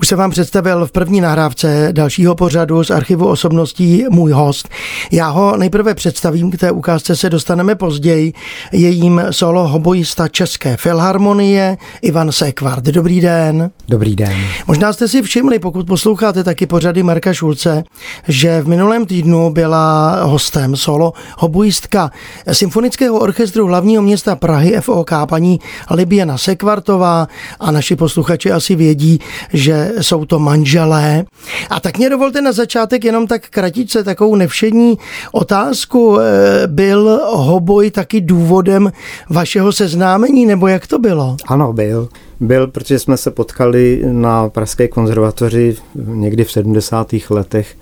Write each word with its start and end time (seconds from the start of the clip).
Už 0.00 0.08
se 0.08 0.16
vám 0.16 0.30
představil 0.30 0.86
v 0.86 0.92
první 0.92 1.20
nahrávce 1.20 1.88
dalšího 1.92 2.34
pořadu 2.34 2.84
z 2.84 2.90
archivu 2.90 3.28
osobností 3.28 4.04
můj 4.10 4.32
host. 4.32 4.68
Já 5.12 5.28
ho 5.28 5.56
nejprve 5.56 5.94
představím, 5.94 6.50
k 6.50 6.58
té 6.58 6.70
ukázce 6.70 7.16
se 7.16 7.30
dostaneme 7.30 7.74
později. 7.74 8.32
Je 8.72 8.88
jím 8.88 9.22
solo 9.30 9.68
hoboista 9.68 10.28
České 10.28 10.76
filharmonie 10.76 11.76
Ivan 12.02 12.32
Sekvart. 12.32 12.84
Dobrý 12.84 13.20
den. 13.20 13.70
Dobrý 13.88 14.16
den. 14.16 14.32
Možná 14.66 14.92
jste 14.92 15.08
si 15.08 15.22
všimli, 15.22 15.58
pokud 15.58 15.86
posloucháte 15.86 16.44
taky 16.44 16.66
pořady 16.66 17.02
Marka 17.02 17.32
Šulce, 17.32 17.84
že 18.28 18.62
v 18.62 18.68
minulém 18.68 19.06
týdnu 19.06 19.50
byla 19.50 20.18
hostem 20.24 20.76
solo 20.76 21.12
hoboistka 21.38 22.10
Symfonického 22.52 23.18
orchestru 23.18 23.66
hlavního 23.66 24.02
města 24.02 24.36
Prahy 24.36 24.76
FOK 24.80 25.10
paní 25.28 25.60
Libiana 25.90 26.38
Sekvartová 26.38 27.28
a 27.60 27.70
naši 27.70 27.96
posluchači 27.96 28.52
asi 28.52 28.74
vědí, 28.74 29.20
že 29.52 29.89
jsou 30.00 30.24
to 30.24 30.38
manželé. 30.38 31.24
A 31.70 31.80
tak 31.80 31.98
mě 31.98 32.10
dovolte 32.10 32.42
na 32.42 32.52
začátek 32.52 33.04
jenom 33.04 33.26
tak 33.26 33.48
kratičce 33.48 34.04
takovou 34.04 34.36
nevšední 34.36 34.98
otázku. 35.32 36.18
Eh, 36.20 36.66
byl 36.66 37.20
hoboj 37.30 37.90
taky 37.90 38.20
důvodem 38.20 38.92
vašeho 39.30 39.72
seznámení, 39.72 40.46
nebo 40.46 40.66
jak 40.68 40.86
to 40.86 40.98
bylo? 40.98 41.36
Ano, 41.46 41.72
byl. 41.72 42.08
Byl, 42.40 42.66
protože 42.66 42.98
jsme 42.98 43.16
se 43.16 43.30
potkali 43.30 44.02
na 44.12 44.48
Pražské 44.48 44.88
konzervatoři 44.88 45.76
někdy 45.94 46.44
v 46.44 46.52
70. 46.52 47.30
letech 47.30 47.76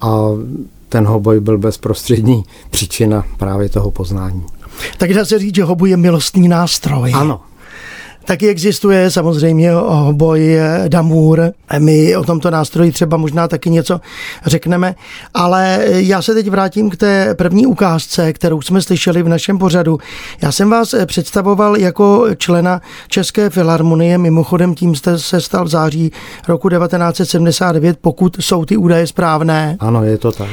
a 0.00 0.28
ten 0.88 1.04
hoboj 1.04 1.40
byl 1.40 1.58
bezprostřední 1.58 2.44
příčina 2.70 3.24
právě 3.36 3.68
toho 3.68 3.90
poznání. 3.90 4.44
Tak 4.98 5.14
dá 5.14 5.24
se 5.24 5.38
říct, 5.38 5.54
že 5.54 5.64
hoboj 5.64 5.90
je 5.90 5.96
milostný 5.96 6.48
nástroj. 6.48 7.12
Ano, 7.14 7.40
Taky 8.26 8.48
existuje 8.48 9.10
samozřejmě 9.10 9.72
boj 10.12 10.58
Damur. 10.88 11.52
My 11.78 12.16
o 12.16 12.24
tomto 12.24 12.50
nástroji 12.50 12.92
třeba 12.92 13.16
možná 13.16 13.48
taky 13.48 13.70
něco 13.70 14.00
řekneme, 14.46 14.94
ale 15.34 15.78
já 15.86 16.22
se 16.22 16.34
teď 16.34 16.50
vrátím 16.50 16.90
k 16.90 16.96
té 16.96 17.34
první 17.34 17.66
ukázce, 17.66 18.32
kterou 18.32 18.62
jsme 18.62 18.82
slyšeli 18.82 19.22
v 19.22 19.28
našem 19.28 19.58
pořadu. 19.58 19.98
Já 20.42 20.52
jsem 20.52 20.70
vás 20.70 20.94
představoval 21.06 21.76
jako 21.76 22.26
člena 22.36 22.80
České 23.08 23.50
filharmonie, 23.50 24.18
mimochodem 24.18 24.74
tím 24.74 24.94
jste 24.94 25.18
se 25.18 25.40
stal 25.40 25.64
v 25.64 25.68
září 25.68 26.12
roku 26.48 26.68
1979, 26.68 27.98
pokud 28.00 28.36
jsou 28.40 28.64
ty 28.64 28.76
údaje 28.76 29.06
správné. 29.06 29.76
Ano, 29.80 30.04
je 30.04 30.18
to 30.18 30.32
tak. 30.32 30.48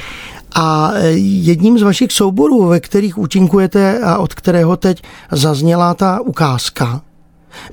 A 0.55 0.91
jedním 1.15 1.79
z 1.79 1.81
vašich 1.81 2.11
souborů, 2.11 2.67
ve 2.67 2.79
kterých 2.79 3.17
účinkujete 3.17 3.99
a 3.99 4.17
od 4.17 4.33
kterého 4.33 4.77
teď 4.77 5.01
zazněla 5.31 5.93
ta 5.93 6.19
ukázka, 6.21 7.01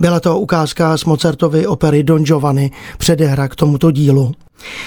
byla 0.00 0.20
to 0.20 0.38
ukázka 0.38 0.96
z 0.96 1.04
Mozartovy 1.04 1.66
opery 1.66 2.02
Don 2.02 2.24
Giovanni, 2.24 2.70
předehra 2.98 3.48
k 3.48 3.56
tomuto 3.56 3.90
dílu. 3.90 4.32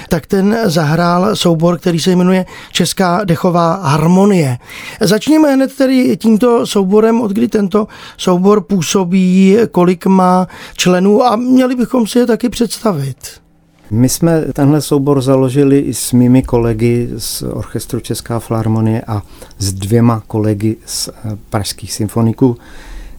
Tak 0.09 0.25
ten 0.25 0.57
zahrál 0.65 1.35
soubor, 1.35 1.79
který 1.79 1.99
se 1.99 2.11
jmenuje 2.11 2.45
Česká 2.71 3.23
dechová 3.23 3.75
harmonie. 3.75 4.57
Začněme 5.01 5.53
hned 5.53 5.75
tedy 5.75 6.17
tímto 6.17 6.67
souborem, 6.67 7.21
od 7.21 7.31
kdy 7.31 7.47
tento 7.47 7.87
soubor 8.17 8.61
působí, 8.61 9.57
kolik 9.71 10.05
má 10.05 10.47
členů 10.77 11.23
a 11.23 11.35
měli 11.35 11.75
bychom 11.75 12.07
si 12.07 12.19
je 12.19 12.25
taky 12.25 12.49
představit. 12.49 13.17
My 13.91 14.09
jsme 14.09 14.41
tenhle 14.53 14.81
soubor 14.81 15.21
založili 15.21 15.79
i 15.79 15.93
s 15.93 16.11
mými 16.11 16.43
kolegy 16.43 17.09
z 17.17 17.41
Orchestru 17.41 17.99
Česká 17.99 18.39
filharmonie 18.39 19.01
a 19.07 19.21
s 19.57 19.73
dvěma 19.73 20.23
kolegy 20.27 20.75
z 20.85 21.09
Pražských 21.49 21.93
symfoniků 21.93 22.57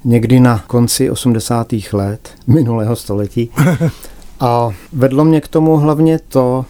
někdy 0.04 0.40
na 0.40 0.64
konci 0.66 1.10
80. 1.10 1.66
let 1.92 2.28
minulého 2.46 2.96
století. 2.96 3.50
A 4.40 4.70
vedlo 4.92 5.24
mě 5.24 5.40
k 5.40 5.48
tomu 5.48 5.76
hlavně 5.76 6.18
to, 6.28 6.64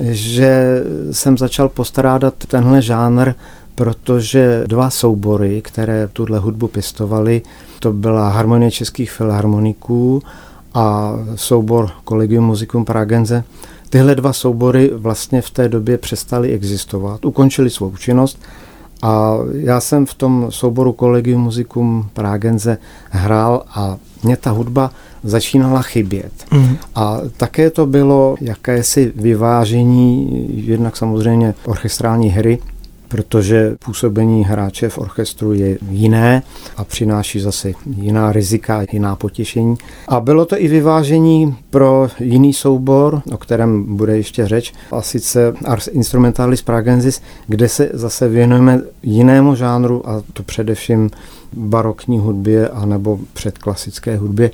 že 0.00 0.82
jsem 1.10 1.38
začal 1.38 1.68
postrádat 1.68 2.34
tenhle 2.34 2.82
žánr, 2.82 3.32
protože 3.74 4.62
dva 4.66 4.90
soubory, 4.90 5.62
které 5.62 6.08
tuhle 6.12 6.38
hudbu 6.38 6.68
pěstovali, 6.68 7.42
to 7.80 7.92
byla 7.92 8.28
Harmonie 8.28 8.70
českých 8.70 9.10
filharmoniků 9.10 10.22
a 10.74 11.12
soubor 11.34 11.90
Collegium 12.08 12.44
Musicum 12.44 12.84
Pragenze. 12.84 13.44
Tyhle 13.90 14.14
dva 14.14 14.32
soubory 14.32 14.90
vlastně 14.94 15.42
v 15.42 15.50
té 15.50 15.68
době 15.68 15.98
přestaly 15.98 16.52
existovat, 16.52 17.24
ukončili 17.24 17.70
svou 17.70 17.96
činnost 17.96 18.38
a 19.02 19.38
já 19.52 19.80
jsem 19.80 20.06
v 20.06 20.14
tom 20.14 20.46
souboru 20.50 20.92
Collegium 20.92 21.42
Musicum 21.42 22.08
Pragenze 22.12 22.78
hrál 23.10 23.62
a 23.74 23.96
mě 24.22 24.36
ta 24.36 24.50
hudba 24.50 24.90
začínala 25.22 25.82
chybět. 25.82 26.32
Mm. 26.52 26.76
A 26.94 27.18
také 27.36 27.70
to 27.70 27.86
bylo 27.86 28.36
jakési 28.40 29.12
vyvážení, 29.16 30.28
jednak 30.66 30.96
samozřejmě 30.96 31.54
orchestrální 31.64 32.28
hry, 32.28 32.58
protože 33.08 33.76
působení 33.84 34.44
hráče 34.44 34.88
v 34.88 34.98
orchestru 34.98 35.52
je 35.52 35.78
jiné 35.90 36.42
a 36.76 36.84
přináší 36.84 37.40
zase 37.40 37.72
jiná 37.96 38.32
rizika, 38.32 38.82
jiná 38.92 39.16
potěšení. 39.16 39.76
A 40.08 40.20
bylo 40.20 40.44
to 40.44 40.60
i 40.60 40.68
vyvážení 40.68 41.56
pro 41.70 42.08
jiný 42.20 42.52
soubor, 42.52 43.22
o 43.32 43.36
kterém 43.36 43.96
bude 43.96 44.16
ještě 44.16 44.48
řeč, 44.48 44.72
a 44.90 45.02
sice 45.02 45.52
Ars 45.64 45.86
Instrumentalis 45.86 46.62
Pragensis, 46.62 47.22
kde 47.46 47.68
se 47.68 47.90
zase 47.92 48.28
věnujeme 48.28 48.80
jinému 49.02 49.54
žánru, 49.54 50.08
a 50.08 50.22
to 50.32 50.42
především 50.42 51.10
barokní 51.52 52.18
hudbě 52.18 52.68
anebo 52.68 53.18
předklasické 53.32 54.16
hudbě. 54.16 54.50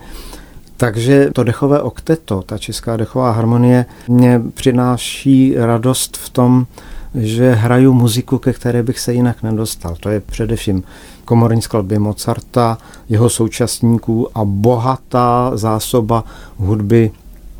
Takže 0.77 1.31
to 1.33 1.45
dechové 1.45 1.83
okteto, 1.83 2.43
ta 2.43 2.59
česká 2.59 2.97
dechová 2.97 3.31
harmonie, 3.31 3.87
mě 4.09 4.43
přináší 4.55 5.55
radost 5.57 6.17
v 6.17 6.31
tom, 6.31 6.67
že 7.15 7.53
hraju 7.53 7.93
muziku, 7.93 8.39
ke 8.39 8.53
které 8.53 8.83
bych 8.83 8.99
se 8.99 9.13
jinak 9.13 9.43
nedostal. 9.43 9.97
To 10.01 10.09
je 10.09 10.21
především 10.21 10.83
komorní 11.25 11.63
skladby 11.63 11.99
Mozarta, 11.99 12.79
jeho 13.09 13.31
současníků 13.31 14.39
a 14.39 14.45
bohatá 14.45 15.51
zásoba 15.55 16.25
hudby 16.57 17.11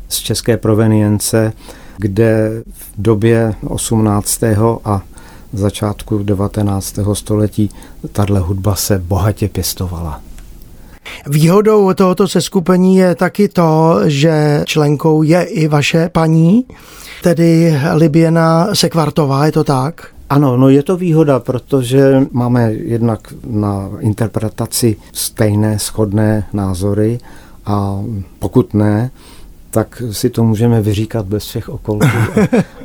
z 0.09 0.17
české 0.17 0.57
provenience, 0.57 1.53
kde 1.97 2.61
v 2.73 2.91
době 2.97 3.53
18. 3.67 4.43
a 4.85 5.01
začátku 5.53 6.23
19. 6.23 6.99
století 7.13 7.69
tahle 8.11 8.39
hudba 8.39 8.75
se 8.75 8.99
bohatě 8.99 9.47
pěstovala. 9.47 10.21
Výhodou 11.27 11.93
tohoto 11.93 12.27
seskupení 12.27 12.97
je 12.97 13.15
taky 13.15 13.47
to, 13.47 13.99
že 14.05 14.63
členkou 14.65 15.23
je 15.23 15.43
i 15.43 15.67
vaše 15.67 16.09
paní, 16.09 16.65
tedy 17.23 17.79
Libiena 17.93 18.67
Sekvartová, 18.73 19.45
je 19.45 19.51
to 19.51 19.63
tak? 19.63 20.07
Ano, 20.29 20.57
no 20.57 20.69
je 20.69 20.83
to 20.83 20.97
výhoda, 20.97 21.39
protože 21.39 22.21
máme 22.31 22.73
jednak 22.73 23.33
na 23.47 23.89
interpretaci 23.99 24.95
stejné, 25.13 25.77
shodné 25.79 26.43
názory 26.53 27.19
a 27.65 27.99
pokud 28.39 28.73
ne, 28.73 29.11
tak 29.71 30.01
si 30.11 30.29
to 30.29 30.43
můžeme 30.43 30.81
vyříkat 30.81 31.25
bez 31.25 31.45
všech 31.45 31.69
okolků, 31.69 32.07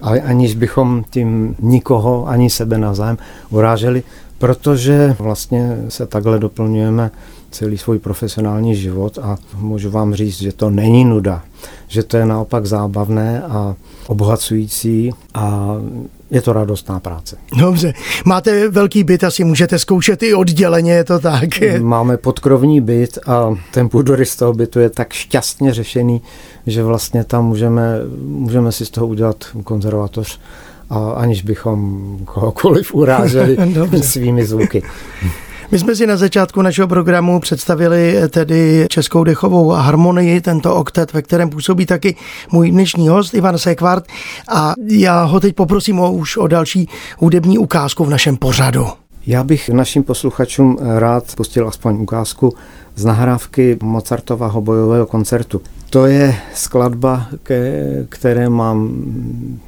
ale 0.03 0.21
aniž 0.21 0.55
bychom 0.55 1.05
tím 1.11 1.57
nikoho 1.61 2.29
ani 2.29 2.51
sebe 2.51 2.79
navzájem 2.79 3.19
uráželi, 3.51 4.03
protože 4.41 5.17
vlastně 5.19 5.77
se 5.89 6.07
takhle 6.07 6.39
doplňujeme 6.39 7.11
celý 7.51 7.79
svůj 7.79 7.99
profesionální 7.99 8.77
život 8.77 9.19
a 9.23 9.37
můžu 9.55 9.91
vám 9.91 10.15
říct, 10.15 10.39
že 10.39 10.53
to 10.53 10.71
není 10.71 11.05
nuda, 11.05 11.43
že 11.89 12.03
to 12.03 12.17
je 12.17 12.27
naopak 12.27 12.67
zábavné 12.67 13.43
a 13.43 13.75
obohacující 14.07 15.11
a 15.35 15.77
je 16.31 16.43
to 16.43 16.53
radostná 16.53 17.01
práce. 17.01 17.37
Dobře. 17.59 17.93
Máte 18.25 18.69
velký 18.69 19.05
byt, 19.05 19.25
asi 19.25 19.45
můžete 19.45 19.79
zkoušet 19.79 20.23
i 20.23 20.35
odděleně, 20.35 20.93
je 20.93 21.05
to 21.05 21.19
tak? 21.19 21.49
Máme 21.81 22.17
podkrovní 22.17 22.81
byt 22.81 23.19
a 23.27 23.55
ten 23.73 23.89
půdorys 23.89 24.37
toho 24.37 24.53
bytu 24.53 24.81
je 24.81 24.91
tak 24.91 25.13
šťastně 25.13 25.75
řešený, 25.75 26.23
že 26.67 26.83
vlastně 26.83 27.25
tam 27.25 27.47
můžeme, 27.47 27.99
můžeme 28.23 28.73
si 28.73 28.87
z 28.87 28.91
toho 28.91 29.07
udělat 29.07 29.45
konzervatoř 29.65 30.41
a 30.91 31.11
aniž 31.11 31.43
bychom 31.43 32.19
kohokoliv 32.25 32.95
uráželi 32.95 33.57
svými 34.03 34.47
zvuky. 34.47 34.83
My 35.71 35.79
jsme 35.79 35.97
si 35.97 36.07
na 36.07 36.17
začátku 36.17 36.63
našeho 36.63 36.89
programu 36.89 37.41
představili 37.41 38.17
tedy 38.29 38.87
Českou 38.89 39.25
dechovou 39.25 39.69
harmonii, 39.69 40.41
tento 40.41 40.75
oktet, 40.75 41.13
ve 41.13 41.23
kterém 41.23 41.51
působí 41.51 41.87
taky 41.87 42.17
můj 42.53 42.71
dnešní 42.71 43.09
host 43.09 43.35
Ivan 43.35 43.59
Sekvart 43.59 44.05
a 44.49 44.75
já 44.89 45.25
ho 45.25 45.41
teď 45.41 45.55
poprosím 45.55 46.01
o, 46.01 46.13
už 46.13 46.37
o 46.37 46.47
další 46.47 46.89
hudební 47.19 47.59
ukázku 47.59 48.05
v 48.05 48.11
našem 48.11 48.37
pořadu. 48.37 48.87
Já 49.27 49.45
bych 49.45 49.69
našim 49.69 50.03
posluchačům 50.03 50.79
rád 50.81 51.35
pustil 51.37 51.69
aspoň 51.69 52.03
ukázku 52.03 52.55
z 52.97 53.05
nahrávky 53.05 53.79
Mozartova 53.83 54.61
bojového 54.61 55.07
koncertu. 55.07 55.61
To 55.91 56.07
je 56.07 56.37
skladba, 56.55 57.27
ke 57.43 57.83
které 58.09 58.49
mám 58.49 58.91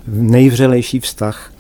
nejvřelejší 0.07 1.01
vztah 1.01 1.53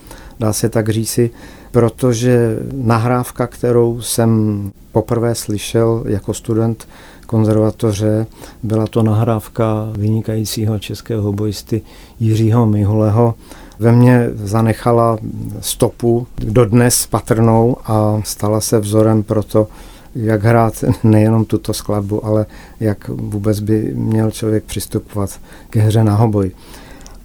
dá 0.42 0.52
se 0.52 0.68
tak 0.68 0.88
říci, 0.88 1.30
protože 1.70 2.58
nahrávka, 2.72 3.46
kterou 3.46 4.00
jsem 4.00 4.70
poprvé 4.92 5.34
slyšel 5.34 6.04
jako 6.06 6.34
student 6.34 6.88
konzervatoře, 7.26 8.26
byla 8.62 8.86
to 8.86 9.02
nahrávka 9.02 9.88
vynikajícího 9.92 10.78
českého 10.78 11.22
hobojisty 11.22 11.82
Jiřího 12.20 12.66
Mihuleho. 12.66 13.34
Ve 13.82 13.93
mně 13.93 14.31
zanechala 14.34 15.19
stopu 15.61 16.26
dodnes 16.38 17.06
patrnou 17.06 17.76
a 17.87 18.20
stala 18.25 18.61
se 18.61 18.79
vzorem 18.79 19.23
pro 19.23 19.43
to, 19.43 19.69
jak 20.14 20.44
hrát 20.44 20.84
nejenom 21.05 21.44
tuto 21.44 21.75
skladbu, 21.75 22.26
ale 22.26 22.46
jak 22.81 23.08
vůbec 23.08 23.61
by 23.61 23.93
měl 23.94 24.31
člověk 24.31 24.64
přistupovat 24.64 25.40
ke 25.70 25.81
hře 25.81 26.05
na 26.05 26.14
hoboj. 26.14 26.50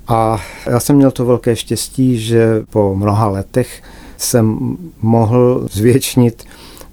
A 0.07 0.41
já 0.65 0.79
jsem 0.79 0.95
měl 0.95 1.11
to 1.11 1.25
velké 1.25 1.55
štěstí, 1.55 2.19
že 2.19 2.63
po 2.69 2.95
mnoha 2.95 3.27
letech 3.27 3.83
jsem 4.17 4.77
mohl 5.01 5.67
zvětšnit 5.71 6.43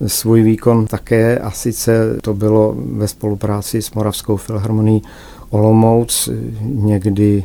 svůj 0.07 0.43
výkon 0.43 0.87
také 0.87 1.39
a 1.39 1.51
sice 1.51 2.17
to 2.23 2.35
bylo 2.35 2.75
ve 2.77 3.09
spolupráci 3.09 3.83
s 3.83 3.95
Moravskou 3.95 4.37
filharmonií 4.37 5.03
Olomouc 5.51 6.29
někdy 6.61 7.45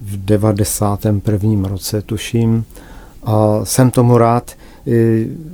v 0.00 0.16
91. 0.24 1.68
roce, 1.68 2.02
tuším. 2.02 2.64
A 3.22 3.60
jsem 3.64 3.90
tomu 3.90 4.18
rád. 4.18 4.56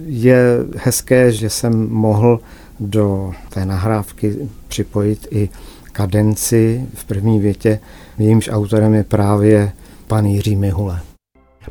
Je 0.07 0.59
hezké, 0.77 1.33
že 1.33 1.51
jsem 1.51 1.89
mohl 1.91 2.41
do 2.81 3.33
té 3.51 3.67
nahrávky 3.67 4.37
připojit 4.69 5.29
i 5.31 5.49
kadenci 5.93 6.87
v 6.95 7.05
první 7.05 7.41
větě, 7.41 7.81
jejímž 8.19 8.49
autorem 8.53 8.95
je 8.95 9.05
právě 9.05 9.73
pan 10.07 10.27
Jiří 10.27 10.57
Mihule. 10.57 11.01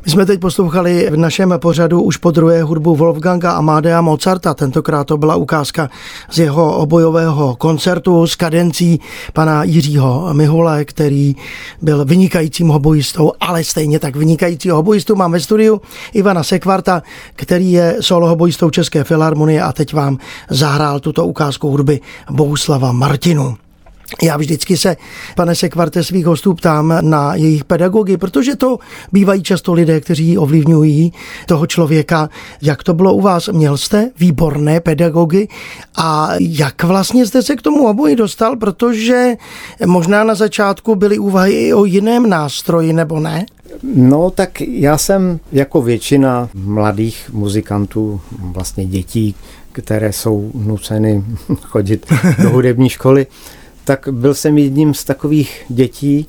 My 0.04 0.10
jsme 0.10 0.26
teď 0.26 0.40
poslouchali 0.40 1.08
v 1.10 1.16
našem 1.16 1.54
pořadu 1.56 2.02
už 2.02 2.16
po 2.16 2.30
druhé 2.30 2.62
hudbu 2.62 2.96
Wolfganga 2.96 3.52
Amadea 3.52 4.00
Mozarta. 4.00 4.54
Tentokrát 4.54 5.04
to 5.04 5.16
byla 5.16 5.36
ukázka 5.36 5.90
z 6.30 6.38
jeho 6.38 6.76
obojového 6.76 7.56
koncertu 7.56 8.26
s 8.26 8.36
kadencí 8.36 9.00
pana 9.32 9.64
Jiřího 9.64 10.28
Mihule, 10.32 10.84
který 10.84 11.36
byl 11.82 12.04
vynikajícím 12.04 12.68
hobojistou, 12.68 13.32
ale 13.40 13.64
stejně 13.64 13.98
tak 13.98 14.16
vynikajícího 14.16 14.76
hobojistu 14.76 15.16
mám 15.16 15.32
ve 15.32 15.40
studiu 15.40 15.80
Ivana 16.12 16.42
Sekvarta, 16.42 17.02
který 17.34 17.72
je 17.72 17.96
solo 18.00 18.28
hobojistou 18.28 18.70
České 18.70 19.04
filharmonie 19.04 19.62
a 19.62 19.72
teď 19.72 19.92
vám 19.94 20.18
zahrál 20.50 21.00
tuto 21.00 21.26
ukázku 21.26 21.70
hudby 21.70 22.00
Bohuslava 22.30 22.92
Martinu. 22.92 23.65
Já 24.22 24.36
vždycky 24.36 24.76
se, 24.76 24.96
pane 25.36 25.54
Sekvarte, 25.54 26.04
svých 26.04 26.26
hostů 26.26 26.54
ptám 26.54 26.94
na 27.00 27.34
jejich 27.34 27.64
pedagogy, 27.64 28.16
protože 28.16 28.56
to 28.56 28.78
bývají 29.12 29.42
často 29.42 29.72
lidé, 29.72 30.00
kteří 30.00 30.38
ovlivňují 30.38 31.12
toho 31.46 31.66
člověka. 31.66 32.28
Jak 32.62 32.82
to 32.82 32.94
bylo 32.94 33.14
u 33.14 33.20
vás? 33.20 33.48
Měl 33.48 33.76
jste 33.76 34.10
výborné 34.18 34.80
pedagogy 34.80 35.48
a 35.96 36.30
jak 36.40 36.82
vlastně 36.82 37.26
jste 37.26 37.42
se 37.42 37.56
k 37.56 37.62
tomu 37.62 37.88
oboji 37.88 38.16
dostal, 38.16 38.56
protože 38.56 39.34
možná 39.86 40.24
na 40.24 40.34
začátku 40.34 40.94
byly 40.94 41.18
úvahy 41.18 41.52
i 41.52 41.74
o 41.74 41.84
jiném 41.84 42.28
nástroji, 42.28 42.92
nebo 42.92 43.20
ne? 43.20 43.46
No, 43.82 44.30
tak 44.30 44.60
já 44.60 44.98
jsem 44.98 45.40
jako 45.52 45.82
většina 45.82 46.48
mladých 46.54 47.30
muzikantů, 47.32 48.20
vlastně 48.40 48.86
dětí, 48.86 49.34
které 49.72 50.12
jsou 50.12 50.50
nuceny 50.54 51.24
chodit 51.60 52.06
do 52.42 52.50
hudební 52.50 52.88
školy, 52.88 53.26
tak 53.86 54.08
byl 54.12 54.34
jsem 54.34 54.58
jedním 54.58 54.94
z 54.94 55.04
takových 55.04 55.64
dětí 55.68 56.26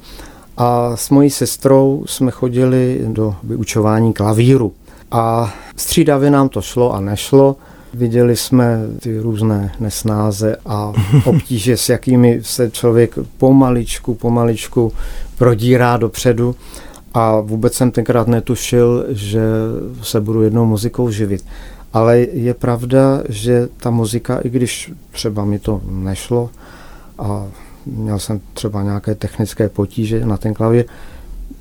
a 0.57 0.95
s 0.95 1.09
mojí 1.09 1.30
sestrou 1.30 2.04
jsme 2.07 2.31
chodili 2.31 3.01
do 3.07 3.36
vyučování 3.44 4.13
klavíru. 4.13 4.74
A 5.12 5.54
střídavě 5.75 6.31
nám 6.31 6.50
to 6.50 6.62
šlo 6.62 6.94
a 6.94 7.01
nešlo. 7.01 7.56
Viděli 7.94 8.36
jsme 8.36 8.80
ty 9.00 9.19
různé 9.19 9.71
nesnáze 9.80 10.57
a 10.65 10.94
obtíže, 11.25 11.77
s 11.77 11.89
jakými 11.89 12.39
se 12.44 12.71
člověk 12.71 13.15
pomaličku, 13.38 14.15
pomaličku 14.15 14.94
prodírá 15.38 15.98
dopředu. 15.98 16.56
A 17.13 17.39
vůbec 17.39 17.74
jsem 17.74 17.92
tenkrát 17.92 18.27
netušil, 18.27 19.06
že 19.09 19.42
se 20.01 20.21
budu 20.21 20.42
jednou 20.42 20.65
muzikou 20.65 21.09
živit. 21.12 21.45
Ale 21.94 22.18
je 22.19 22.54
pravda, 22.54 23.24
že 23.30 23.68
ta 23.77 23.89
muzika, 23.89 24.39
i 24.39 24.50
když 24.50 24.92
třeba 25.12 25.45
mi 25.45 25.59
to 25.59 25.81
nešlo, 25.89 26.50
a 27.17 27.47
měl 27.85 28.19
jsem 28.19 28.39
třeba 28.53 28.83
nějaké 28.83 29.15
technické 29.15 29.69
potíže 29.69 30.25
na 30.25 30.37
ten 30.37 30.53
klavír. 30.53 30.85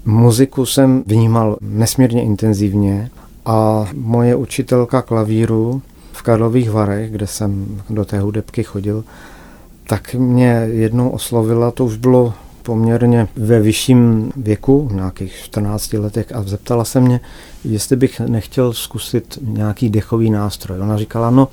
Muziku 0.04 0.66
jsem 0.66 1.02
vnímal 1.06 1.56
nesmírně 1.60 2.22
intenzivně 2.22 3.10
a 3.44 3.86
moje 3.94 4.36
učitelka 4.36 5.02
klavíru 5.02 5.82
v 6.12 6.22
Karlových 6.22 6.70
Varech, 6.70 7.10
kde 7.10 7.26
jsem 7.26 7.82
do 7.90 8.04
té 8.04 8.20
hudebky 8.20 8.62
chodil, 8.62 9.04
tak 9.86 10.14
mě 10.14 10.68
jednou 10.70 11.08
oslovila, 11.08 11.70
to 11.70 11.84
už 11.84 11.96
bylo 11.96 12.34
poměrně 12.62 13.28
ve 13.36 13.60
vyšším 13.60 14.32
věku, 14.36 14.90
nějakých 14.92 15.32
14 15.32 15.92
letech, 15.92 16.34
a 16.34 16.42
zeptala 16.42 16.84
se 16.84 17.00
mě, 17.00 17.20
jestli 17.64 17.96
bych 17.96 18.20
nechtěl 18.20 18.72
zkusit 18.72 19.38
nějaký 19.42 19.90
dechový 19.90 20.30
nástroj. 20.30 20.80
Ona 20.80 20.98
říkala, 20.98 21.30
no 21.30 21.48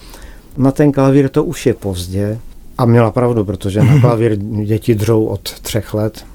na 0.58 0.72
ten 0.72 0.92
klavír 0.92 1.30
to 1.30 1.44
už 1.44 1.66
je 1.66 1.74
pozdě, 1.74 2.40
a 2.78 2.86
měla 2.86 3.12
pravdu, 3.12 3.46
protože 3.46 3.84
na 3.84 4.00
klavír 4.02 4.36
děti 4.66 4.96
dřou 4.96 5.26
od 5.26 5.60
třech 5.60 5.94
let, 5.94 6.26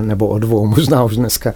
nebo 0.00 0.28
od 0.28 0.38
dvou, 0.38 0.66
možná 0.76 1.04
už 1.04 1.16
dneska. 1.16 1.54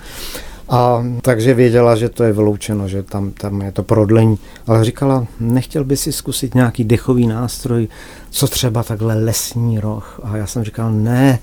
A 0.68 1.04
takže 1.22 1.54
věděla, 1.54 1.96
že 1.96 2.08
to 2.08 2.24
je 2.24 2.32
vyloučeno, 2.32 2.88
že 2.88 3.02
tam, 3.02 3.30
tam 3.30 3.62
je 3.62 3.72
to 3.72 3.82
prodlení. 3.82 4.38
Ale 4.66 4.84
říkala, 4.84 5.26
nechtěl 5.40 5.84
by 5.84 5.96
si 5.96 6.12
zkusit 6.12 6.54
nějaký 6.54 6.84
dechový 6.84 7.26
nástroj, 7.26 7.88
co 8.30 8.48
třeba 8.48 8.82
takhle 8.82 9.14
lesní 9.14 9.80
roh. 9.80 10.20
A 10.22 10.36
já 10.36 10.46
jsem 10.46 10.64
říkal, 10.64 10.92
ne, 10.92 11.38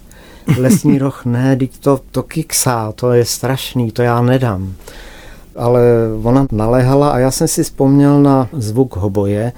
lesní 0.58 1.00
roh 1.00 1.26
ne, 1.26 1.56
teď 1.56 1.78
to, 1.80 2.00
to 2.12 2.24
kiksá, 2.24 2.92
to 2.92 3.14
je 3.14 3.26
strašný, 3.26 3.92
to 3.92 4.02
já 4.02 4.22
nedám. 4.22 4.74
Ale 5.56 5.82
ona 6.24 6.48
naléhala 6.52 7.12
a 7.12 7.18
já 7.18 7.32
jsem 7.32 7.48
si 7.48 7.64
vzpomněl 7.64 8.22
na 8.22 8.50
zvuk 8.54 8.96
hoboje, 8.96 9.52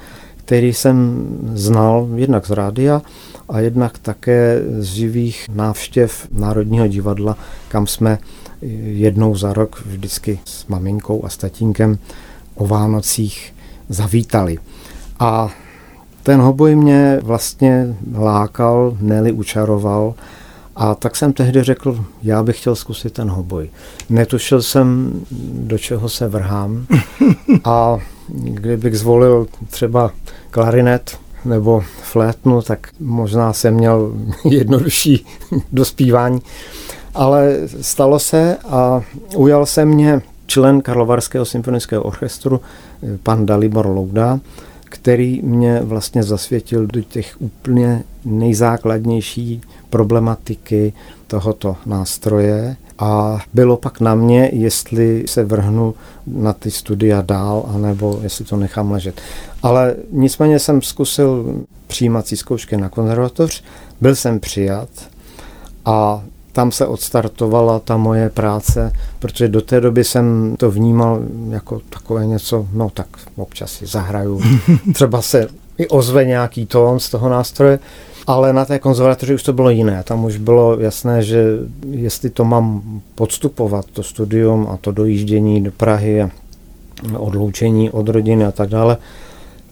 který 0.46 0.74
jsem 0.74 1.28
znal 1.54 2.08
jednak 2.16 2.48
z 2.48 2.52
rádia 2.52 3.02
a 3.50 3.60
jednak 3.60 3.98
také 3.98 4.62
z 4.78 4.84
živých 4.84 5.46
návštěv 5.54 6.28
Národního 6.32 6.88
divadla, 6.88 7.38
kam 7.68 7.88
jsme 7.88 8.18
jednou 8.82 9.36
za 9.36 9.54
rok 9.54 9.84
vždycky 9.86 10.40
s 10.46 10.68
maminkou 10.68 11.26
a 11.26 11.30
s 11.30 11.38
tatínkem 11.38 11.98
o 12.56 12.68
Vánocích 12.68 13.54
zavítali. 13.90 14.58
A 15.20 15.50
ten 16.24 16.40
hoboj 16.42 16.76
mě 16.76 17.20
vlastně 17.24 17.96
lákal, 18.18 18.98
neli 19.02 19.32
učaroval 19.32 20.14
a 20.76 20.96
tak 20.96 21.16
jsem 21.16 21.34
tehdy 21.34 21.64
řekl, 21.64 22.06
já 22.24 22.44
bych 22.44 22.60
chtěl 22.60 22.76
zkusit 22.76 23.14
ten 23.14 23.30
hoboj. 23.30 23.70
Netušil 24.10 24.62
jsem, 24.62 25.14
do 25.54 25.78
čeho 25.78 26.10
se 26.10 26.28
vrhám 26.28 26.86
a 27.64 27.98
kdybych 28.30 28.98
zvolil 28.98 29.48
třeba 29.70 30.12
klarinet 30.56 31.18
nebo 31.46 31.84
flétnu, 32.04 32.62
tak 32.62 32.88
možná 33.00 33.54
jsem 33.54 33.74
měl 33.74 34.14
jednodušší 34.50 35.26
dospívání. 35.72 36.42
Ale 37.14 37.58
stalo 37.82 38.20
se 38.20 38.58
a 38.70 39.02
ujal 39.36 39.66
se 39.66 39.86
mě 39.86 40.22
člen 40.48 40.82
Karlovarského 40.82 41.46
symfonického 41.46 42.04
orchestru, 42.04 42.62
pan 43.24 43.46
Dalibor 43.46 43.88
Louda, 43.88 44.40
který 44.86 45.42
mě 45.42 45.80
vlastně 45.84 46.24
zasvětil 46.24 46.88
do 46.88 47.02
těch 47.02 47.36
úplně 47.40 48.04
nejzákladnější 48.26 49.62
problematiky 49.90 50.94
tohoto 51.28 51.76
nástroje 51.86 52.76
a 53.00 53.40
bylo 53.54 53.78
pak 53.78 54.00
na 54.00 54.16
mě, 54.16 54.50
jestli 54.54 55.24
se 55.28 55.44
vrhnu 55.44 55.94
na 56.28 56.54
ty 56.54 56.72
studia 56.72 57.22
dál, 57.22 57.70
anebo 57.76 58.20
jestli 58.24 58.46
to 58.46 58.58
nechám 58.58 58.92
ležet. 58.92 59.22
Ale 59.64 59.96
nicméně 60.12 60.60
jsem 60.60 60.82
zkusil 60.82 61.64
přijímací 61.88 62.38
zkoušky 62.38 62.78
na 62.78 62.90
konzervatoř, 62.90 63.64
byl 64.02 64.16
jsem 64.16 64.40
přijat 64.40 64.90
a 65.86 66.24
tam 66.52 66.72
se 66.72 66.88
odstartovala 66.88 67.80
ta 67.80 67.98
moje 67.98 68.30
práce, 68.30 68.92
protože 69.20 69.48
do 69.48 69.62
té 69.62 69.82
doby 69.82 70.04
jsem 70.04 70.56
to 70.60 70.72
vnímal 70.72 71.20
jako 71.50 71.82
takové 71.90 72.26
něco, 72.26 72.68
no 72.74 72.90
tak 72.90 73.08
občas 73.36 73.72
si 73.72 73.86
zahraju, 73.86 74.42
třeba 74.94 75.22
se 75.22 75.48
i 75.78 75.88
ozve 75.88 76.26
nějaký 76.26 76.66
tón 76.66 77.00
z 77.00 77.10
toho 77.10 77.30
nástroje, 77.30 77.80
ale 78.28 78.54
na 78.54 78.66
té 78.66 78.80
konzervatoři 78.80 79.34
už 79.34 79.44
to 79.44 79.54
bylo 79.54 79.70
jiné. 79.70 80.04
Tam 80.04 80.26
už 80.26 80.38
bylo 80.38 80.80
jasné, 80.80 81.24
že 81.24 81.46
jestli 81.90 82.30
to 82.30 82.46
mám 82.46 82.82
podstupovat, 83.16 83.86
to 83.94 84.04
studium 84.04 84.68
a 84.70 84.78
to 84.78 84.92
dojíždění 84.92 85.64
do 85.64 85.72
Prahy 85.72 86.22
a 86.22 86.30
odloučení 87.18 87.92
od 87.92 88.10
rodiny 88.10 88.46
a 88.46 88.52
tak 88.52 88.70
dále, 88.70 88.98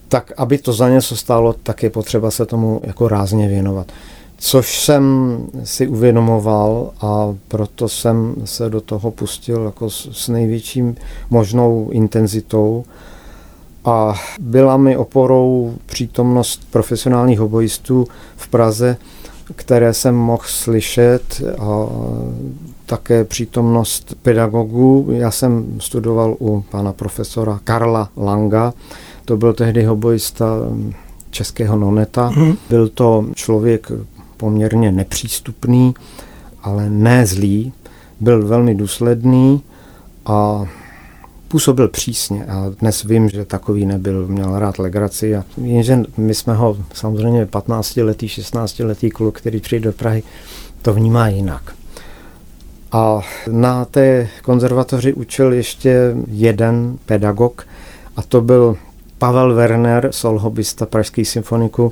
tak 0.08 0.34
aby 0.38 0.58
to 0.58 0.74
za 0.74 0.90
něco 0.90 1.16
stálo, 1.16 1.56
tak 1.64 1.84
je 1.84 1.90
potřeba 1.90 2.32
se 2.32 2.46
tomu 2.46 2.82
jako 2.84 3.08
rázně 3.08 3.48
věnovat. 3.48 3.92
což 4.38 4.80
jsem 4.80 5.38
si 5.64 5.88
uvědomoval 5.88 6.92
a 7.02 7.36
proto 7.48 7.90
jsem 7.90 8.36
se 8.46 8.70
do 8.70 8.82
toho 8.82 9.12
pustil 9.12 9.64
jako 9.66 9.90
s, 9.90 10.10
s 10.12 10.28
největším 10.28 10.96
možnou 11.30 11.90
intenzitou. 11.92 12.86
A 13.86 14.14
byla 14.40 14.78
mi 14.78 14.98
oporou 14.98 15.74
přítomnost 15.86 16.68
profesionálních 16.72 17.40
hobojistů 17.40 18.08
v 18.36 18.48
Praze, 18.48 18.98
které 19.56 19.94
jsem 19.94 20.16
mohl 20.16 20.44
slyšet 20.46 21.42
a 21.60 21.88
také 22.86 23.24
přítomnost 23.24 24.16
pedagogů. 24.22 25.08
Já 25.12 25.32
jsem 25.32 25.66
studoval 25.80 26.36
u 26.40 26.64
pana 26.72 26.94
profesora 26.94 27.60
Karla 27.64 28.10
Langa, 28.18 28.74
to 29.26 29.38
byl 29.38 29.54
tehdy 29.54 29.84
hobojista 29.84 30.46
českého 31.30 31.78
noneta. 31.78 32.30
Mm. 32.30 32.58
Byl 32.70 32.90
to 32.90 33.26
člověk 33.36 33.92
poměrně 34.38 34.92
nepřístupný, 34.92 35.94
ale 36.64 36.90
ne 36.90 37.26
zlý. 37.26 37.74
Byl 38.20 38.48
velmi 38.48 38.76
důsledný 38.76 39.64
a 40.26 40.66
působil 41.54 41.88
přísně 41.88 42.46
a 42.46 42.72
dnes 42.80 43.04
vím, 43.04 43.30
že 43.30 43.46
takový 43.46 43.86
nebyl, 43.86 44.28
měl 44.28 44.60
rád 44.60 44.80
legraci 44.80 45.36
a 45.36 45.44
jenže 45.58 46.04
my 46.18 46.34
jsme 46.34 46.54
ho 46.54 46.78
samozřejmě 46.94 47.46
15 47.46 47.98
letý, 47.98 48.28
16 48.28 48.80
letý 48.80 49.10
kluk, 49.10 49.38
který 49.38 49.60
přijde 49.60 49.84
do 49.84 49.92
Prahy, 49.92 50.24
to 50.82 50.94
vnímá 50.94 51.28
jinak. 51.28 51.76
A 52.92 53.22
na 53.52 53.86
té 53.86 54.28
konzervatoři 54.44 55.14
učil 55.14 55.54
ještě 55.54 56.16
jeden 56.28 56.98
pedagog 57.06 57.68
a 58.16 58.22
to 58.22 58.42
byl 58.42 58.78
Pavel 59.18 59.56
Werner, 59.56 60.08
solhobista 60.12 60.86
Pražský 60.86 61.26
symfoniku, 61.26 61.92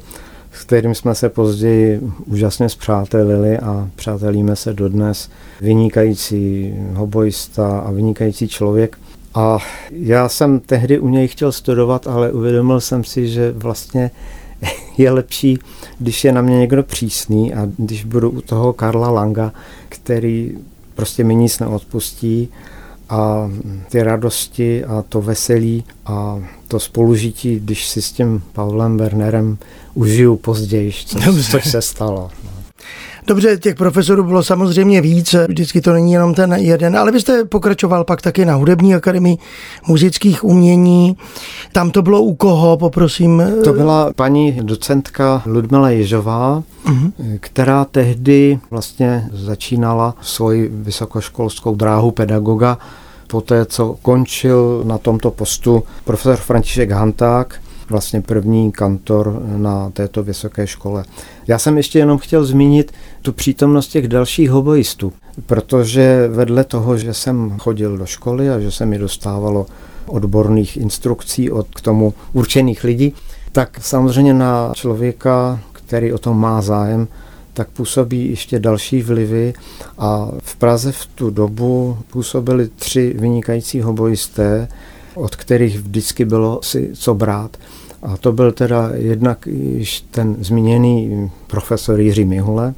s 0.53 0.63
kterým 0.63 0.95
jsme 0.95 1.15
se 1.15 1.29
později 1.29 2.01
úžasně 2.25 2.69
zpřátelili 2.69 3.57
a 3.59 3.89
přátelíme 3.95 4.55
se 4.55 4.73
dodnes. 4.73 5.29
Vynikající 5.61 6.73
hoboista 6.93 7.79
a 7.79 7.91
vynikající 7.91 8.47
člověk. 8.47 8.97
A 9.33 9.57
já 9.91 10.29
jsem 10.29 10.59
tehdy 10.59 10.99
u 10.99 11.09
něj 11.09 11.27
chtěl 11.27 11.51
studovat, 11.51 12.07
ale 12.07 12.31
uvědomil 12.31 12.81
jsem 12.81 13.03
si, 13.03 13.27
že 13.27 13.51
vlastně 13.51 14.11
je 14.97 15.11
lepší, 15.11 15.59
když 15.99 16.23
je 16.23 16.31
na 16.31 16.41
mě 16.41 16.59
někdo 16.59 16.83
přísný 16.83 17.53
a 17.53 17.67
když 17.77 18.05
budu 18.05 18.29
u 18.29 18.41
toho 18.41 18.73
Karla 18.73 19.09
Langa, 19.09 19.53
který 19.89 20.57
prostě 20.95 21.23
mi 21.23 21.35
nic 21.35 21.59
neodpustí 21.59 22.49
a 23.09 23.51
ty 23.89 24.03
radosti 24.03 24.85
a 24.85 25.03
to 25.09 25.21
veselí 25.21 25.83
a 26.05 26.39
to 26.67 26.79
spolužití, 26.79 27.59
když 27.59 27.87
si 27.87 28.01
s 28.01 28.11
tím 28.11 28.43
Pavlem 28.53 28.97
Wernerem 28.97 29.57
užiju 29.93 30.35
později, 30.35 30.93
což, 31.05 31.51
což 31.51 31.69
se 31.69 31.81
stalo. 31.81 32.29
Dobře, 33.27 33.57
těch 33.57 33.75
profesorů 33.75 34.23
bylo 34.23 34.43
samozřejmě 34.43 35.01
víc, 35.01 35.35
vždycky 35.47 35.81
to 35.81 35.93
není 35.93 36.11
jenom 36.11 36.33
ten 36.33 36.53
jeden, 36.53 36.97
ale 36.97 37.11
vy 37.11 37.21
jste 37.21 37.45
pokračoval 37.45 38.03
pak 38.03 38.21
taky 38.21 38.45
na 38.45 38.55
Hudební 38.55 38.95
akademii 38.95 39.37
muzických 39.87 40.43
umění. 40.43 41.17
Tam 41.71 41.91
to 41.91 42.01
bylo 42.01 42.21
u 42.21 42.35
koho, 42.35 42.77
poprosím? 42.77 43.43
To 43.63 43.73
byla 43.73 44.13
paní 44.13 44.59
docentka 44.61 45.41
Ludmila 45.45 45.89
Ježová, 45.89 46.63
uh-huh. 46.85 47.11
která 47.39 47.85
tehdy 47.85 48.59
vlastně 48.71 49.29
začínala 49.31 50.15
svoji 50.21 50.69
vysokoškolskou 50.73 51.75
dráhu 51.75 52.11
pedagoga 52.11 52.77
poté, 53.27 53.65
co 53.65 53.95
končil 54.01 54.81
na 54.85 54.97
tomto 54.97 55.31
postu 55.31 55.83
profesor 56.03 56.35
František 56.35 56.91
Hanták, 56.91 57.61
vlastně 57.89 58.21
první 58.21 58.71
kantor 58.71 59.41
na 59.57 59.89
této 59.89 60.23
vysoké 60.23 60.67
škole. 60.67 61.03
Já 61.47 61.59
jsem 61.59 61.77
ještě 61.77 61.99
jenom 61.99 62.17
chtěl 62.17 62.45
zmínit 62.45 62.91
tu 63.21 63.33
přítomnost 63.33 63.87
těch 63.87 64.07
dalších 64.07 64.51
hoboistů, 64.51 65.13
protože 65.45 66.27
vedle 66.31 66.63
toho, 66.63 66.97
že 66.97 67.13
jsem 67.13 67.57
chodil 67.59 67.97
do 67.97 68.05
školy 68.05 68.49
a 68.49 68.59
že 68.59 68.71
se 68.71 68.85
mi 68.85 68.97
dostávalo 68.97 69.65
odborných 70.07 70.77
instrukcí 70.77 71.51
od 71.51 71.67
k 71.75 71.81
tomu 71.81 72.13
určených 72.33 72.83
lidí, 72.83 73.13
tak 73.51 73.79
samozřejmě 73.81 74.33
na 74.33 74.71
člověka, 74.75 75.59
který 75.71 76.13
o 76.13 76.17
tom 76.17 76.39
má 76.39 76.61
zájem, 76.61 77.07
tak 77.53 77.69
působí 77.69 78.29
ještě 78.29 78.59
další 78.59 79.01
vlivy 79.01 79.53
a 79.97 80.31
v 80.43 80.55
Praze 80.55 80.91
v 80.91 81.05
tu 81.05 81.29
dobu 81.29 81.97
působili 82.11 82.67
tři 82.67 83.15
vynikající 83.17 83.81
hobojisté, 83.81 84.67
od 85.15 85.35
kterých 85.35 85.79
vždycky 85.79 86.25
bylo 86.25 86.59
si 86.63 86.89
co 86.93 87.15
brát. 87.15 87.57
A 88.01 88.17
to 88.17 88.31
byl 88.31 88.51
teda 88.51 88.89
jednak 88.93 89.47
již 89.47 90.01
ten 90.01 90.35
zmíněný 90.39 91.29
profesor 91.47 91.99
Jiří 91.99 92.25
Mihule, 92.25 92.73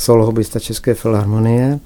solohobista 0.00 0.58
České 0.58 0.94
filharmonie, 0.94 1.78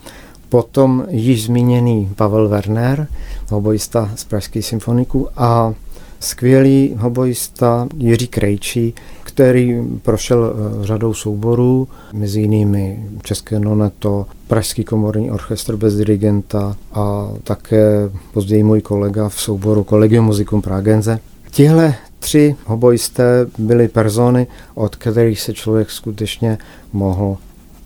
potom 0.49 1.07
již 1.11 1.45
zmíněný 1.45 2.11
Pavel 2.17 2.49
Werner, 2.49 3.07
hobojista 3.51 4.11
z 4.15 4.25
Pražských 4.25 4.67
symfoniků 4.67 5.29
a 5.37 5.75
skvělý 6.21 6.95
hobojista 6.99 7.89
Jiří 7.99 8.27
Krejčí, 8.27 8.95
který 9.23 9.83
prošel 10.03 10.55
eh, 10.55 10.87
řadou 10.87 11.15
souborů, 11.15 11.89
mezi 12.13 12.41
jinými 12.41 13.09
České 13.23 13.61
noneto, 13.61 14.27
Pražský 14.49 14.85
komorní 14.85 15.31
orchestr 15.31 15.77
bez 15.77 15.97
dirigenta 15.97 16.77
a 16.93 17.29
také 17.45 18.11
později 18.33 18.63
můj 18.63 18.81
kolega 18.81 19.29
v 19.29 19.41
souboru 19.41 19.85
Collegium 19.85 20.25
Musicum 20.27 20.63
Pragenze. 20.63 21.19
Tihle 21.51 21.95
tři 22.19 22.57
hobojisté 22.67 23.47
byly 23.59 23.89
persony, 23.89 24.47
od 24.75 24.97
kterých 24.97 25.41
se 25.41 25.53
člověk 25.53 25.91
skutečně 25.91 26.59
mohl 26.93 27.37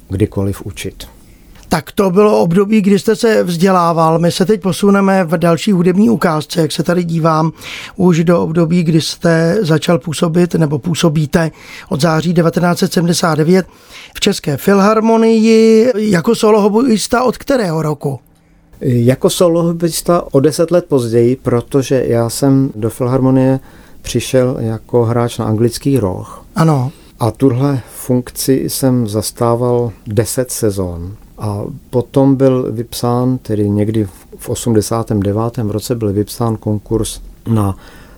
kdykoliv 0.08 0.66
učit. 0.66 1.06
Tak 1.68 1.92
to 1.92 2.10
bylo 2.10 2.40
období, 2.40 2.80
kdy 2.80 2.98
jste 2.98 3.16
se 3.16 3.44
vzdělával. 3.44 4.18
My 4.18 4.32
se 4.32 4.46
teď 4.46 4.60
posuneme 4.60 5.24
v 5.24 5.38
další 5.38 5.72
hudební 5.72 6.10
ukázce, 6.10 6.60
jak 6.60 6.72
se 6.72 6.82
tady 6.82 7.04
dívám, 7.04 7.52
už 7.96 8.24
do 8.24 8.42
období, 8.42 8.82
kdy 8.82 9.00
jste 9.00 9.58
začal 9.60 9.98
působit 9.98 10.54
nebo 10.54 10.78
působíte 10.78 11.50
od 11.88 12.00
září 12.00 12.34
1979 12.34 13.66
v 14.14 14.20
České 14.20 14.56
filharmonii 14.56 15.90
jako 15.96 16.34
solohoboista 16.34 17.22
od 17.22 17.38
kterého 17.38 17.82
roku? 17.82 18.20
Jako 18.80 19.30
solohoboista 19.30 20.22
o 20.30 20.40
deset 20.40 20.70
let 20.70 20.84
později, 20.84 21.36
protože 21.36 22.04
já 22.06 22.30
jsem 22.30 22.70
do 22.74 22.90
filharmonie 22.90 23.60
přišel 24.02 24.56
jako 24.60 25.04
hráč 25.04 25.38
na 25.38 25.44
anglický 25.44 25.98
roh. 25.98 26.44
Ano. 26.56 26.92
A 27.18 27.30
tuhle 27.30 27.80
funkci 27.94 28.64
jsem 28.68 29.08
zastával 29.08 29.92
10 30.06 30.50
sezon. 30.50 31.16
A 31.38 31.62
potom 31.90 32.36
byl 32.36 32.72
vypsán, 32.72 33.38
tedy 33.38 33.70
někdy 33.70 34.06
v 34.38 34.48
89. 34.48 35.58
roce 35.68 35.94
byl 35.94 36.12
vypsán 36.12 36.56
konkurs 36.56 37.20
na 37.46 37.76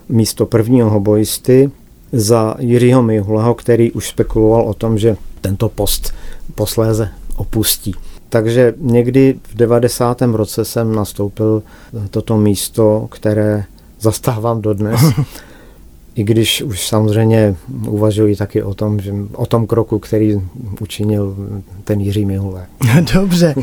místo 0.08 0.46
prvního 0.46 0.90
hobojisty 0.90 1.70
za 2.12 2.54
Jiřího 2.58 3.02
Mihuleho, 3.02 3.54
který 3.54 3.92
už 3.92 4.08
spekuloval 4.08 4.62
o 4.62 4.74
tom, 4.74 4.98
že 4.98 5.16
tento 5.40 5.68
post 5.68 6.14
posléze 6.54 7.08
opustí. 7.36 7.94
Takže 8.28 8.74
někdy 8.76 9.40
v 9.42 9.54
90. 9.54 10.22
roce 10.22 10.64
jsem 10.64 10.94
nastoupil 10.94 11.62
toto 12.10 12.36
místo, 12.36 13.08
které 13.10 13.64
zastávám 14.00 14.62
dodnes. 14.62 15.00
I 16.20 16.24
když 16.24 16.62
už 16.62 16.86
samozřejmě 16.86 17.56
uvažuji 17.86 18.36
taky 18.36 18.62
o 18.62 18.74
tom, 18.74 19.00
že, 19.00 19.12
o 19.32 19.46
tom 19.46 19.66
kroku, 19.66 19.98
který 19.98 20.40
učinil 20.80 21.36
ten 21.84 22.00
Jiří 22.00 22.26
Mihule. 22.26 22.66
Dobře. 23.14 23.54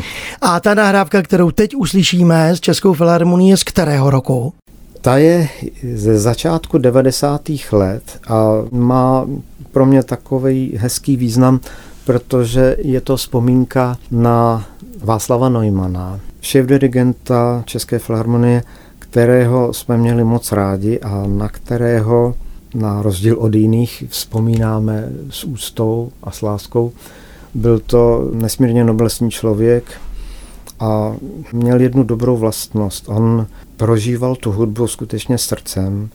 A 0.41 0.59
ta 0.59 0.73
nahrávka, 0.73 1.21
kterou 1.21 1.51
teď 1.51 1.75
uslyšíme 1.75 2.55
z 2.55 2.59
Českou 2.59 2.93
filharmonii, 2.93 3.49
je 3.49 3.57
z 3.57 3.63
kterého 3.63 4.09
roku? 4.09 4.53
Ta 5.01 5.17
je 5.17 5.49
ze 5.93 6.19
začátku 6.19 6.77
90. 6.77 7.41
let 7.71 8.03
a 8.27 8.45
má 8.71 9.27
pro 9.71 9.85
mě 9.85 10.03
takový 10.03 10.73
hezký 10.77 11.17
význam, 11.17 11.59
protože 12.05 12.75
je 12.79 13.01
to 13.01 13.17
vzpomínka 13.17 13.97
na 14.11 14.65
Václava 15.03 15.49
Neumana, 15.49 16.19
šéf-dirigenta 16.41 17.63
České 17.65 17.99
filharmonie, 17.99 18.63
kterého 18.99 19.73
jsme 19.73 19.97
měli 19.97 20.23
moc 20.23 20.51
rádi 20.51 20.99
a 20.99 21.23
na 21.27 21.49
kterého 21.49 22.35
na 22.73 23.01
rozdíl 23.01 23.35
od 23.39 23.55
jiných 23.55 24.03
vzpomínáme 24.09 25.09
s 25.29 25.43
ústou 25.43 26.11
a 26.23 26.31
s 26.31 26.41
láskou. 26.41 26.91
Byl 27.53 27.79
to 27.79 28.31
nesmírně 28.33 28.83
noblesní 28.83 29.31
člověk 29.31 29.83
a 30.79 31.15
měl 31.53 31.81
jednu 31.81 32.03
dobrou 32.03 32.37
vlastnost. 32.37 33.09
On 33.09 33.47
prožíval 33.77 34.35
tu 34.35 34.51
hudbu 34.51 34.87
skutečně 34.87 35.37
srdcem 35.37 36.09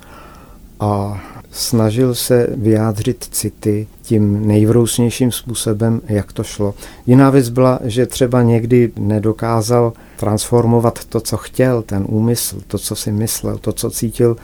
a 0.81 1.23
snažil 1.51 2.15
se 2.15 2.47
vyjádřit 2.57 3.29
city 3.31 3.87
tím 4.03 4.47
nejvrousnějším 4.47 5.33
způsobem, 5.33 6.01
jak 6.09 6.33
to 6.33 6.45
šlo. 6.45 6.75
Jiná 7.07 7.31
věc 7.31 7.49
byla, 7.49 7.79
že 7.85 8.07
třeba 8.07 8.43
někdy 8.43 8.93
nedokázal 8.97 9.93
transformovat 10.17 11.05
to, 11.05 11.21
co 11.21 11.37
chtěl, 11.37 11.83
ten 11.83 12.05
úmysl, 12.09 12.61
to, 12.67 12.79
co 12.79 12.97
si 12.97 13.13
myslel, 13.13 13.59
to, 13.59 13.73
co 13.73 13.91
cítil, 13.91 14.37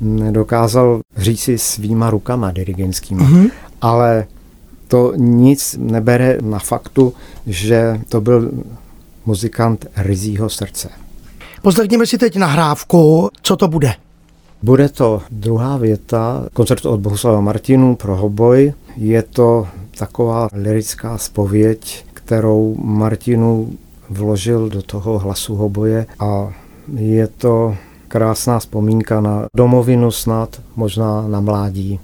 nedokázal 0.00 1.00
říct 1.16 1.40
si 1.40 1.58
svýma 1.58 2.10
rukama 2.10 2.50
dirigentskými. 2.50 3.22
Mm-hmm. 3.22 3.50
Ale 3.80 4.26
to 4.88 5.12
nic 5.16 5.76
nebere 5.78 6.38
na 6.42 6.58
faktu, 6.58 7.12
že 7.46 8.00
to 8.08 8.20
byl 8.20 8.50
muzikant 9.26 9.86
Rizího 9.96 10.50
srdce. 10.50 10.88
Poslechněme 11.62 12.06
si 12.06 12.18
teď 12.18 12.36
nahrávku, 12.36 13.30
co 13.42 13.56
to 13.56 13.68
bude. 13.68 13.94
Bude 14.62 14.88
to 14.88 15.22
druhá 15.30 15.76
věta 15.76 16.46
koncertu 16.52 16.90
od 16.90 17.00
Bohuslava 17.00 17.40
Martinu 17.40 17.96
pro 17.96 18.16
hoboj. 18.16 18.72
Je 18.96 19.22
to 19.22 19.66
taková 19.98 20.48
lirická 20.52 21.18
spověď, 21.18 22.04
kterou 22.14 22.76
Martinu 22.82 23.72
vložil 24.10 24.68
do 24.68 24.82
toho 24.82 25.18
hlasu 25.18 25.54
hoboje 25.54 26.06
a 26.18 26.52
je 26.96 27.26
to 27.26 27.76
krásná 28.08 28.58
vzpomínka 28.58 29.20
na 29.20 29.46
domovinu 29.56 30.10
snad, 30.10 30.60
možná 30.76 31.28
na 31.28 31.40
mládí. 31.40 32.00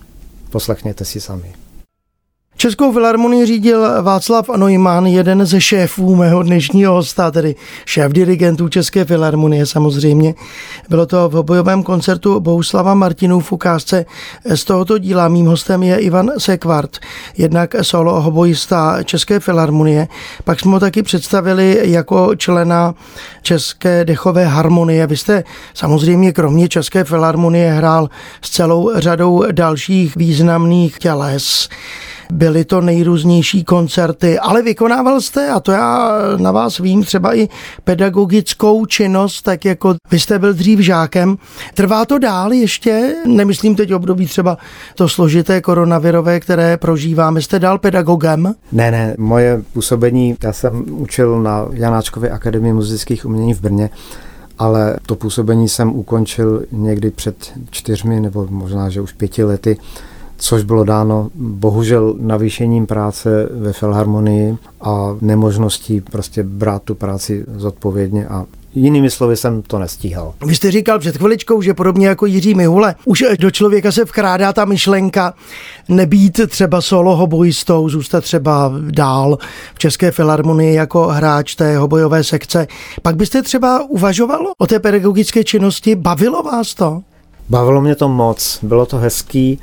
Poslechněte 0.50 1.04
si 1.04 1.20
sami. 1.20 1.59
Českou 2.56 2.92
filharmonii 2.92 3.46
řídil 3.46 4.02
Václav 4.02 4.48
Neumann, 4.56 5.06
jeden 5.06 5.46
ze 5.46 5.60
šéfů 5.60 6.16
mého 6.16 6.42
dnešního 6.42 6.92
hosta, 6.92 7.30
tedy 7.30 7.54
šéf 7.86 8.12
dirigentů 8.12 8.68
České 8.68 9.04
filharmonie 9.04 9.66
samozřejmě. 9.66 10.34
Bylo 10.88 11.06
to 11.06 11.28
v 11.28 11.42
bojovém 11.42 11.82
koncertu 11.82 12.40
Bohuslava 12.40 12.94
Martinů 12.94 13.40
v 13.40 13.52
ukázce 13.52 14.04
z 14.54 14.64
tohoto 14.64 14.98
díla. 14.98 15.28
Mým 15.28 15.46
hostem 15.46 15.82
je 15.82 15.98
Ivan 15.98 16.30
Sekvart, 16.38 16.98
jednak 17.38 17.74
solo 17.82 18.20
hobojista 18.20 19.02
České 19.02 19.40
filharmonie. 19.40 20.08
Pak 20.44 20.60
jsme 20.60 20.70
ho 20.70 20.80
taky 20.80 21.02
představili 21.02 21.80
jako 21.82 22.36
člena 22.36 22.94
České 23.42 24.04
dechové 24.04 24.44
harmonie. 24.44 25.06
Vy 25.06 25.16
jste 25.16 25.44
samozřejmě 25.74 26.32
kromě 26.32 26.68
České 26.68 27.04
filharmonie 27.04 27.72
hrál 27.72 28.10
s 28.42 28.50
celou 28.50 28.90
řadou 28.94 29.44
dalších 29.52 30.16
významných 30.16 30.98
těles. 30.98 31.68
Byly 32.32 32.64
to 32.64 32.80
nejrůznější 32.80 33.64
koncerty, 33.64 34.38
ale 34.38 34.62
vykonával 34.62 35.20
jste, 35.20 35.48
a 35.48 35.60
to 35.60 35.72
já 35.72 36.12
na 36.36 36.52
vás 36.52 36.78
vím, 36.78 37.04
třeba 37.04 37.36
i 37.36 37.48
pedagogickou 37.84 38.86
činnost, 38.86 39.42
tak 39.42 39.64
jako 39.64 39.94
vy 40.10 40.20
jste 40.20 40.38
byl 40.38 40.54
dřív 40.54 40.78
žákem. 40.78 41.36
Trvá 41.74 42.04
to 42.04 42.18
dál 42.18 42.52
ještě? 42.52 43.14
Nemyslím 43.26 43.76
teď 43.76 43.94
období 43.94 44.26
třeba 44.26 44.58
to 44.94 45.08
složité 45.08 45.60
koronavirové, 45.60 46.40
které 46.40 46.76
prožíváme. 46.76 47.42
Jste 47.42 47.58
dál 47.58 47.78
pedagogem? 47.78 48.54
Ne, 48.72 48.90
ne, 48.90 49.14
moje 49.18 49.62
působení, 49.72 50.36
já 50.42 50.52
jsem 50.52 50.84
učil 50.90 51.42
na 51.42 51.66
Janáčkově 51.72 52.30
akademii 52.30 52.72
muzických 52.72 53.26
umění 53.26 53.54
v 53.54 53.60
Brně, 53.60 53.90
ale 54.58 54.96
to 55.06 55.14
působení 55.14 55.68
jsem 55.68 55.96
ukončil 55.96 56.62
někdy 56.72 57.10
před 57.10 57.52
čtyřmi 57.70 58.20
nebo 58.20 58.46
možná, 58.50 58.88
že 58.88 59.00
už 59.00 59.12
pěti 59.12 59.44
lety 59.44 59.76
což 60.40 60.62
bylo 60.62 60.84
dáno 60.84 61.30
bohužel 61.34 62.14
navýšením 62.18 62.86
práce 62.86 63.48
ve 63.50 63.72
Filharmonii 63.72 64.56
a 64.80 65.16
nemožností 65.20 66.00
prostě 66.00 66.42
brát 66.42 66.82
tu 66.82 66.94
práci 66.94 67.44
zodpovědně 67.56 68.28
a 68.28 68.44
Jinými 68.74 69.10
slovy 69.10 69.36
jsem 69.36 69.62
to 69.62 69.78
nestíhal. 69.78 70.34
Vy 70.46 70.54
jste 70.54 70.70
říkal 70.70 70.98
před 70.98 71.16
chviličkou, 71.16 71.62
že 71.62 71.74
podobně 71.74 72.08
jako 72.08 72.26
Jiří 72.26 72.54
Mihule, 72.54 72.94
už 73.04 73.24
do 73.38 73.50
člověka 73.50 73.92
se 73.92 74.04
vkrádá 74.04 74.52
ta 74.52 74.64
myšlenka 74.64 75.34
nebýt 75.88 76.40
třeba 76.48 76.80
solo 76.80 77.16
hobojistou, 77.16 77.88
zůstat 77.88 78.24
třeba 78.24 78.72
dál 78.90 79.38
v 79.74 79.78
České 79.78 80.10
filharmonii 80.10 80.74
jako 80.74 81.06
hráč 81.06 81.54
té 81.54 81.78
hobojové 81.78 82.24
sekce. 82.24 82.66
Pak 83.02 83.16
byste 83.16 83.42
třeba 83.42 83.84
uvažoval 83.88 84.52
o 84.58 84.66
té 84.66 84.78
pedagogické 84.78 85.44
činnosti? 85.44 85.96
Bavilo 85.96 86.42
vás 86.42 86.74
to? 86.74 87.02
Bavilo 87.48 87.80
mě 87.80 87.94
to 87.94 88.08
moc, 88.08 88.58
bylo 88.62 88.86
to 88.86 88.96
hezký 88.96 89.60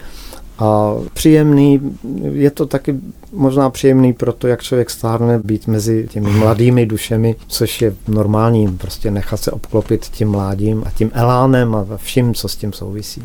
a 0.59 0.93
příjemný, 1.13 1.97
je 2.31 2.51
to 2.51 2.65
taky 2.65 2.95
možná 3.31 3.69
příjemný 3.69 4.13
pro 4.13 4.33
to, 4.33 4.47
jak 4.47 4.63
člověk 4.63 4.89
stárne, 4.89 5.39
být 5.39 5.67
mezi 5.67 6.07
těmi 6.11 6.29
mladými 6.29 6.85
dušemi, 6.85 7.35
což 7.47 7.81
je 7.81 7.95
normální, 8.07 8.77
prostě 8.77 9.11
nechat 9.11 9.37
se 9.37 9.51
obklopit 9.51 10.05
tím 10.05 10.29
mládím 10.29 10.83
a 10.85 10.91
tím 10.91 11.11
elánem 11.13 11.75
a 11.75 11.85
vším, 11.95 12.33
co 12.33 12.47
s 12.47 12.55
tím 12.55 12.73
souvisí. 12.73 13.23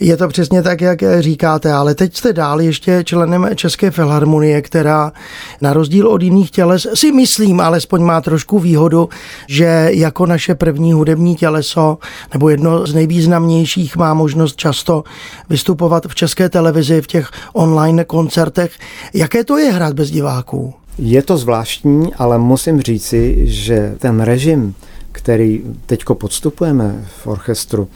Je 0.00 0.16
to 0.16 0.28
přesně 0.28 0.62
tak, 0.62 0.80
jak 0.80 0.98
říkáte, 1.18 1.72
ale 1.72 1.94
teď 1.94 2.16
jste 2.16 2.32
dál 2.32 2.60
ještě 2.60 3.04
členem 3.04 3.48
České 3.54 3.90
filharmonie, 3.90 4.62
která 4.62 5.12
na 5.60 5.72
rozdíl 5.72 6.08
od 6.08 6.22
jiných 6.22 6.50
těles 6.50 6.86
si 6.94 7.12
myslím, 7.12 7.60
alespoň 7.60 8.02
má 8.02 8.20
trošku 8.20 8.58
výhodu, 8.58 9.08
že 9.48 9.88
jako 9.92 10.26
naše 10.26 10.54
první 10.54 10.92
hudební 10.92 11.36
těleso 11.36 11.98
nebo 12.32 12.48
jedno 12.48 12.86
z 12.86 12.94
nejvýznamnějších 12.94 13.96
má 13.96 14.14
možnost 14.14 14.56
často 14.56 15.04
vystupovat 15.50 16.06
v 16.06 16.14
české 16.14 16.48
televizi 16.48 17.02
v 17.02 17.06
těch 17.06 17.30
online 17.52 18.04
koncertech. 18.04 18.72
Jaké 19.14 19.44
to 19.44 19.58
je 19.58 19.72
hrát 19.72 19.92
bez 19.92 20.10
diváků? 20.10 20.74
Je 20.98 21.22
to 21.22 21.38
zvláštní, 21.38 22.14
ale 22.14 22.38
musím 22.38 22.80
říci, 22.80 23.36
že 23.42 23.94
ten 23.98 24.20
režim, 24.20 24.74
který 25.12 25.62
teďko 25.86 26.14
podstupujeme 26.14 27.04
v 27.22 27.26
orchestru, 27.26 27.88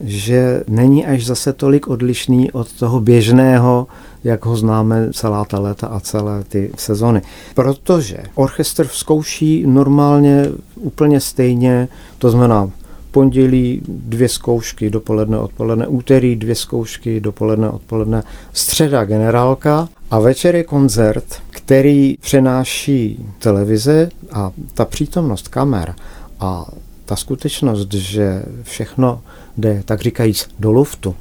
že 0.00 0.64
není 0.68 1.06
až 1.06 1.26
zase 1.26 1.52
tolik 1.52 1.88
odlišný 1.88 2.52
od 2.52 2.72
toho 2.72 3.00
běžného, 3.00 3.86
jak 4.24 4.44
ho 4.44 4.56
známe 4.56 5.12
celá 5.12 5.44
ta 5.44 5.60
léta 5.60 5.86
a 5.86 6.00
celé 6.00 6.44
ty 6.44 6.70
sezony. 6.76 7.22
Protože 7.54 8.16
orchestr 8.34 8.86
zkouší 8.86 9.66
normálně 9.66 10.48
úplně 10.76 11.20
stejně, 11.20 11.88
to 12.18 12.30
znamená 12.30 12.70
pondělí 13.10 13.82
dvě 13.88 14.28
zkoušky, 14.28 14.90
dopoledne, 14.90 15.38
odpoledne, 15.38 15.86
úterý 15.86 16.36
dvě 16.36 16.54
zkoušky, 16.54 17.20
dopoledne, 17.20 17.70
odpoledne, 17.70 18.22
středa 18.52 19.04
generálka 19.04 19.88
a 20.10 20.18
večer 20.18 20.56
je 20.56 20.64
koncert, 20.64 21.24
který 21.50 22.16
přenáší 22.20 23.26
televize 23.38 24.08
a 24.32 24.50
ta 24.74 24.84
přítomnost 24.84 25.48
kamer 25.48 25.94
a 26.40 26.66
ta 27.04 27.16
skutečnost, 27.16 27.92
že 27.92 28.42
všechno 28.62 29.20
jde, 29.58 29.82
tak 29.84 30.00
říkajíc, 30.00 30.48
do 30.60 30.72
luftu, 30.72 31.14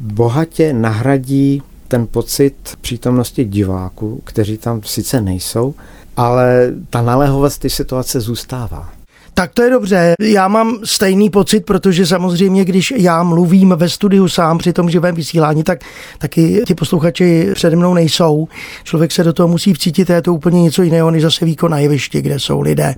bohatě 0.00 0.72
nahradí 0.72 1.62
ten 1.88 2.06
pocit 2.06 2.54
přítomnosti 2.80 3.44
diváků, 3.44 4.20
kteří 4.24 4.58
tam 4.58 4.82
sice 4.82 5.20
nejsou, 5.20 5.74
ale 6.16 6.72
ta 6.90 7.02
naléhovost 7.02 7.60
ty 7.60 7.70
situace 7.70 8.20
zůstává. 8.20 8.92
Tak 9.40 9.54
to 9.54 9.62
je 9.62 9.70
dobře. 9.70 10.14
Já 10.20 10.48
mám 10.48 10.78
stejný 10.84 11.30
pocit, 11.30 11.64
protože 11.64 12.06
samozřejmě, 12.06 12.64
když 12.64 12.94
já 12.96 13.22
mluvím 13.22 13.74
ve 13.76 13.88
studiu 13.88 14.28
sám 14.28 14.58
při 14.58 14.72
tom 14.72 14.90
živém 14.90 15.14
vysílání, 15.14 15.62
tak 15.62 15.80
taky 16.18 16.62
ti 16.66 16.74
posluchači 16.74 17.50
přede 17.54 17.76
mnou 17.76 17.94
nejsou. 17.94 18.48
Člověk 18.84 19.12
se 19.12 19.24
do 19.24 19.32
toho 19.32 19.48
musí 19.48 19.74
vcítit, 19.74 20.10
je 20.10 20.22
to 20.22 20.34
úplně 20.34 20.62
něco 20.62 20.82
jiného, 20.82 21.10
než 21.10 21.22
zase 21.22 21.44
výkon 21.44 21.70
na 21.70 21.78
jevišti, 21.78 22.22
kde 22.22 22.38
jsou 22.38 22.60
lidé. 22.60 22.94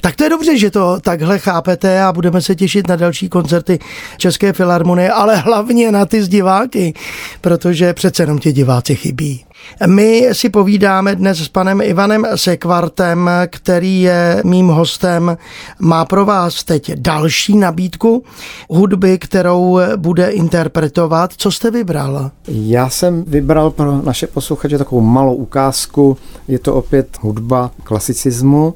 Tak 0.00 0.16
to 0.16 0.24
je 0.24 0.30
dobře, 0.30 0.58
že 0.58 0.70
to 0.70 1.00
takhle 1.00 1.38
chápete 1.38 2.02
a 2.02 2.12
budeme 2.12 2.42
se 2.42 2.54
těšit 2.54 2.88
na 2.88 2.96
další 2.96 3.28
koncerty 3.28 3.78
České 4.16 4.52
filharmonie, 4.52 5.10
ale 5.10 5.36
hlavně 5.36 5.92
na 5.92 6.06
ty 6.06 6.22
z 6.22 6.28
diváky, 6.28 6.94
protože 7.40 7.94
přece 7.94 8.22
jenom 8.22 8.38
ti 8.38 8.52
diváci 8.52 8.94
chybí. 8.94 9.44
My 9.86 10.28
si 10.32 10.48
povídáme 10.48 11.14
dnes 11.16 11.38
s 11.38 11.48
panem 11.48 11.80
Ivanem 11.80 12.26
Sekvartem, 12.34 13.30
který 13.50 14.00
je 14.00 14.42
mým 14.44 14.68
hostem. 14.68 15.36
Má 15.78 16.04
pro 16.04 16.24
vás 16.24 16.64
teď 16.64 16.92
další 16.94 17.56
nabídku 17.56 18.24
hudby, 18.70 19.18
kterou 19.18 19.78
bude 19.96 20.30
interpretovat. 20.30 21.30
Co 21.36 21.52
jste 21.52 21.70
vybral? 21.70 22.30
Já 22.48 22.88
jsem 22.88 23.24
vybral 23.24 23.70
pro 23.70 24.02
naše 24.02 24.26
posluchače 24.26 24.78
takovou 24.78 25.00
malou 25.00 25.34
ukázku. 25.34 26.16
Je 26.48 26.58
to 26.58 26.74
opět 26.74 27.08
hudba 27.20 27.70
klasicismu 27.84 28.74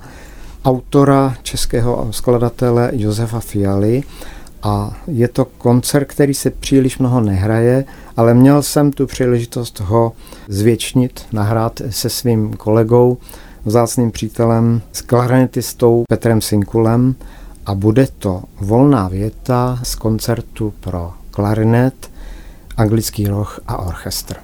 autora 0.65 1.35
českého 1.43 2.09
skladatele 2.11 2.91
Josefa 2.93 3.41
Fialy 3.41 4.03
a 4.63 4.97
je 5.07 5.29
to 5.29 5.45
koncert, 5.45 6.05
který 6.05 6.35
se 6.35 6.51
příliš 6.51 6.99
mnoho 6.99 7.21
nehraje, 7.21 7.85
ale 8.17 8.35
měl 8.35 8.63
jsem 8.63 8.93
tu 8.93 9.07
příležitost 9.07 9.81
ho 9.81 10.13
zvětšnit, 10.49 11.27
nahrát 11.33 11.83
se 11.91 12.11
svým 12.11 12.53
kolegou, 12.53 13.19
vzácným 13.65 14.11
přítelem, 14.11 14.83
s 14.93 15.01
klarinetistou 15.01 16.05
Petrem 16.09 16.41
Sinkulem 16.41 17.15
a 17.67 17.75
bude 17.75 18.07
to 18.19 18.43
volná 18.61 19.09
věta 19.09 19.81
z 19.83 19.95
koncertu 19.95 20.75
pro 20.81 21.13
klarinet, 21.31 22.11
anglický 22.77 23.29
roh 23.29 23.61
a 23.67 23.77
orchestr. 23.77 24.37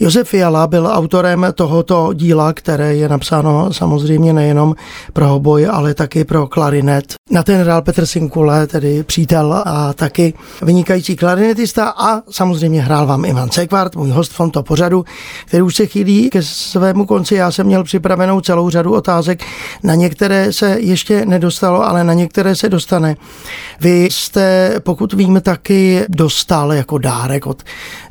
Josef 0.00 0.28
Fiala 0.28 0.66
byl 0.66 0.88
autorem 0.92 1.46
tohoto 1.54 2.10
díla, 2.14 2.52
které 2.52 2.96
je 2.96 3.08
napsáno 3.08 3.72
samozřejmě 3.72 4.32
nejenom 4.32 4.74
pro 5.12 5.28
hoboj, 5.28 5.68
ale 5.70 5.94
taky 5.94 6.24
pro 6.24 6.46
klarinet. 6.46 7.14
Na 7.30 7.42
ten 7.42 7.60
hrál 7.60 7.82
Petr 7.82 8.06
Sinkule, 8.06 8.66
tedy 8.66 9.02
přítel 9.02 9.62
a 9.66 9.92
taky 9.92 10.34
vynikající 10.62 11.16
klarinetista 11.16 11.88
a 11.88 12.22
samozřejmě 12.30 12.82
hrál 12.82 13.06
vám 13.06 13.24
Ivan 13.24 13.50
Sekvart, 13.50 13.96
můj 13.96 14.10
host 14.10 14.32
v 14.32 14.36
tomto 14.36 14.62
pořadu, 14.62 15.04
který 15.46 15.62
už 15.62 15.74
se 15.74 15.86
chýlí 15.86 16.30
ke 16.30 16.42
svému 16.42 17.06
konci. 17.06 17.34
Já 17.34 17.50
jsem 17.50 17.66
měl 17.66 17.84
připravenou 17.84 18.40
celou 18.40 18.70
řadu 18.70 18.94
otázek, 18.94 19.44
na 19.82 19.94
některé 19.94 20.52
se 20.52 20.76
ještě 20.80 21.26
nedostalo, 21.26 21.88
ale 21.88 22.04
na 22.04 22.12
některé 22.12 22.56
se 22.56 22.68
dostane. 22.68 23.16
Vy 23.80 24.08
jste, 24.10 24.74
pokud 24.80 25.12
vím, 25.12 25.40
taky 25.40 26.04
dostal 26.08 26.72
jako 26.72 26.98
dárek 26.98 27.46
od 27.46 27.62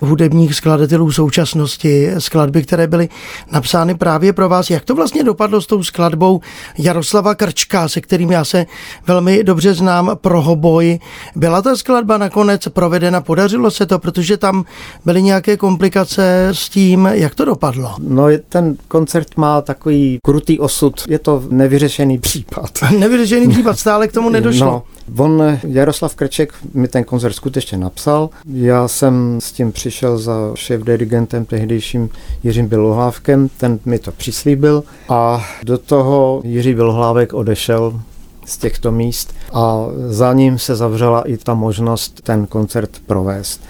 hudebních 0.02 0.56
skladatelů 0.56 1.12
současné 1.12 1.59
budoucnosti, 1.60 2.12
skladby, 2.18 2.64
které 2.64 2.88
byly 2.88 3.10
napsány 3.52 3.96
právě 3.96 4.34
pro 4.34 4.50
vás. 4.50 4.70
Jak 4.70 4.86
to 4.86 4.96
vlastně 4.96 5.24
dopadlo 5.24 5.62
s 5.62 5.68
tou 5.68 5.84
skladbou 5.84 6.42
Jaroslava 6.78 7.36
Krčka, 7.36 7.88
se 7.88 8.02
kterým 8.02 8.32
já 8.32 8.46
se 8.46 8.66
velmi 9.08 9.44
dobře 9.44 9.74
znám 9.74 10.12
pro 10.16 10.42
hoboj. 10.42 11.00
Byla 11.36 11.62
ta 11.62 11.76
skladba 11.76 12.18
nakonec 12.18 12.68
provedena, 12.68 13.22
podařilo 13.22 13.72
se 13.72 13.86
to, 13.86 14.00
protože 14.00 14.38
tam 14.38 14.66
byly 15.06 15.22
nějaké 15.24 15.58
komplikace 15.58 16.48
s 16.52 16.70
tím, 16.70 17.10
jak 17.12 17.36
to 17.36 17.46
dopadlo? 17.46 17.96
No, 18.00 18.28
ten 18.50 18.78
koncert 18.88 19.38
má 19.38 19.62
takový 19.62 20.20
krutý 20.24 20.60
osud, 20.60 21.04
je 21.08 21.20
to 21.20 21.44
nevyřešený 21.50 22.18
případ. 22.20 22.70
nevyřešený 23.00 23.50
případ, 23.50 23.80
stále 23.80 24.08
k 24.08 24.12
tomu 24.12 24.30
nedošlo. 24.40 24.66
No, 24.66 24.84
On, 25.18 25.60
Jaroslav 25.68 26.16
Krček, 26.16 26.54
mi 26.74 26.88
ten 26.88 27.04
koncert 27.04 27.34
skutečně 27.34 27.78
napsal. 27.78 28.30
Já 28.54 28.88
jsem 28.88 29.38
s 29.42 29.52
tím 29.52 29.72
přišel 29.72 30.18
za 30.18 30.52
šéf 30.56 30.84
dirigentem 30.84 31.46
tehdejším 31.46 32.10
Jiřím 32.44 32.68
Bělohlávkem, 32.68 33.50
ten 33.58 33.80
mi 33.86 34.00
to 34.00 34.12
přislíbil 34.12 34.84
a 35.10 35.46
do 35.64 35.78
toho 35.78 36.42
Jiří 36.44 36.74
Bělohlávek 36.74 37.34
odešel 37.34 38.02
z 38.46 38.58
těchto 38.58 38.92
míst 38.92 39.34
a 39.54 39.86
za 40.08 40.34
ním 40.34 40.60
se 40.60 40.76
zavřela 40.76 41.22
i 41.22 41.38
ta 41.38 41.54
možnost 41.54 42.22
ten 42.24 42.46
koncert 42.48 42.90
provést. 43.06 43.62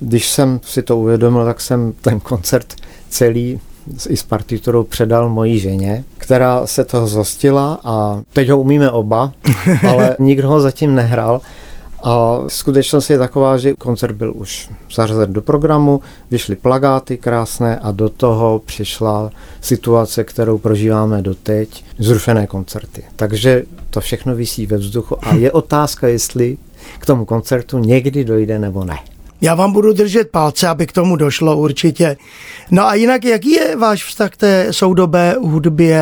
Když 0.00 0.30
jsem 0.30 0.60
si 0.62 0.82
to 0.82 0.96
uvědomil, 0.96 1.44
tak 1.44 1.60
jsem 1.60 1.92
ten 2.00 2.20
koncert 2.20 2.74
celý 3.08 3.60
i 4.08 4.16
s 4.16 4.22
partiturou 4.22 4.84
předal 4.84 5.28
mojí 5.28 5.58
ženě, 5.58 6.04
která 6.18 6.66
se 6.66 6.84
toho 6.84 7.06
zhostila 7.06 7.80
a 7.84 8.20
teď 8.32 8.48
ho 8.48 8.60
umíme 8.60 8.90
oba, 8.90 9.32
ale 9.88 10.16
nikdo 10.18 10.48
ho 10.48 10.60
zatím 10.60 10.94
nehrál. 10.94 11.40
A 12.02 12.38
skutečnost 12.48 13.10
je 13.10 13.18
taková, 13.18 13.58
že 13.58 13.74
koncert 13.74 14.12
byl 14.12 14.32
už 14.36 14.70
zařazen 14.94 15.32
do 15.32 15.42
programu, 15.42 16.00
vyšly 16.30 16.56
plagáty 16.56 17.18
krásné 17.18 17.78
a 17.78 17.92
do 17.92 18.08
toho 18.08 18.62
přišla 18.64 19.30
situace, 19.60 20.24
kterou 20.24 20.58
prožíváme 20.58 21.22
doteď, 21.22 21.84
zrušené 21.98 22.46
koncerty. 22.46 23.02
Takže 23.16 23.62
to 23.90 24.00
všechno 24.00 24.34
visí 24.34 24.66
ve 24.66 24.76
vzduchu 24.76 25.26
a 25.26 25.34
je 25.34 25.52
otázka, 25.52 26.08
jestli 26.08 26.58
k 26.98 27.06
tomu 27.06 27.24
koncertu 27.24 27.78
někdy 27.78 28.24
dojde 28.24 28.58
nebo 28.58 28.84
ne. 28.84 28.98
Já 29.42 29.54
vám 29.54 29.72
budu 29.72 29.92
držet 29.92 30.30
palce, 30.30 30.68
aby 30.68 30.86
k 30.86 30.92
tomu 30.92 31.16
došlo 31.16 31.56
určitě. 31.56 32.16
No 32.70 32.86
a 32.86 32.94
jinak, 32.94 33.24
jaký 33.24 33.50
je 33.50 33.76
váš 33.76 34.04
vztah 34.04 34.30
k 34.30 34.36
té 34.36 34.66
soudobé 34.70 35.36
hudbě? 35.40 36.00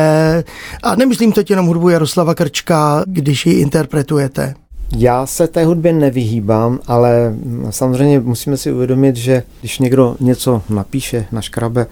A 0.83 0.95
nemyslím 0.95 1.31
teď 1.31 1.49
jenom 1.49 1.65
hudbu 1.65 1.89
Jaroslava 1.89 2.35
Krčka, 2.35 3.03
když 3.07 3.45
ji 3.45 3.53
interpretujete. 3.53 4.53
Já 4.97 5.25
se 5.25 5.47
té 5.47 5.65
hudbě 5.65 5.93
nevyhýbám, 5.93 6.79
ale 6.87 7.35
samozřejmě 7.69 8.19
musíme 8.19 8.57
si 8.57 8.71
uvědomit, 8.71 9.15
že 9.15 9.43
když 9.59 9.79
někdo 9.79 10.15
něco 10.19 10.61
napíše 10.69 11.25
na 11.31 11.41
škrabe, 11.41 11.87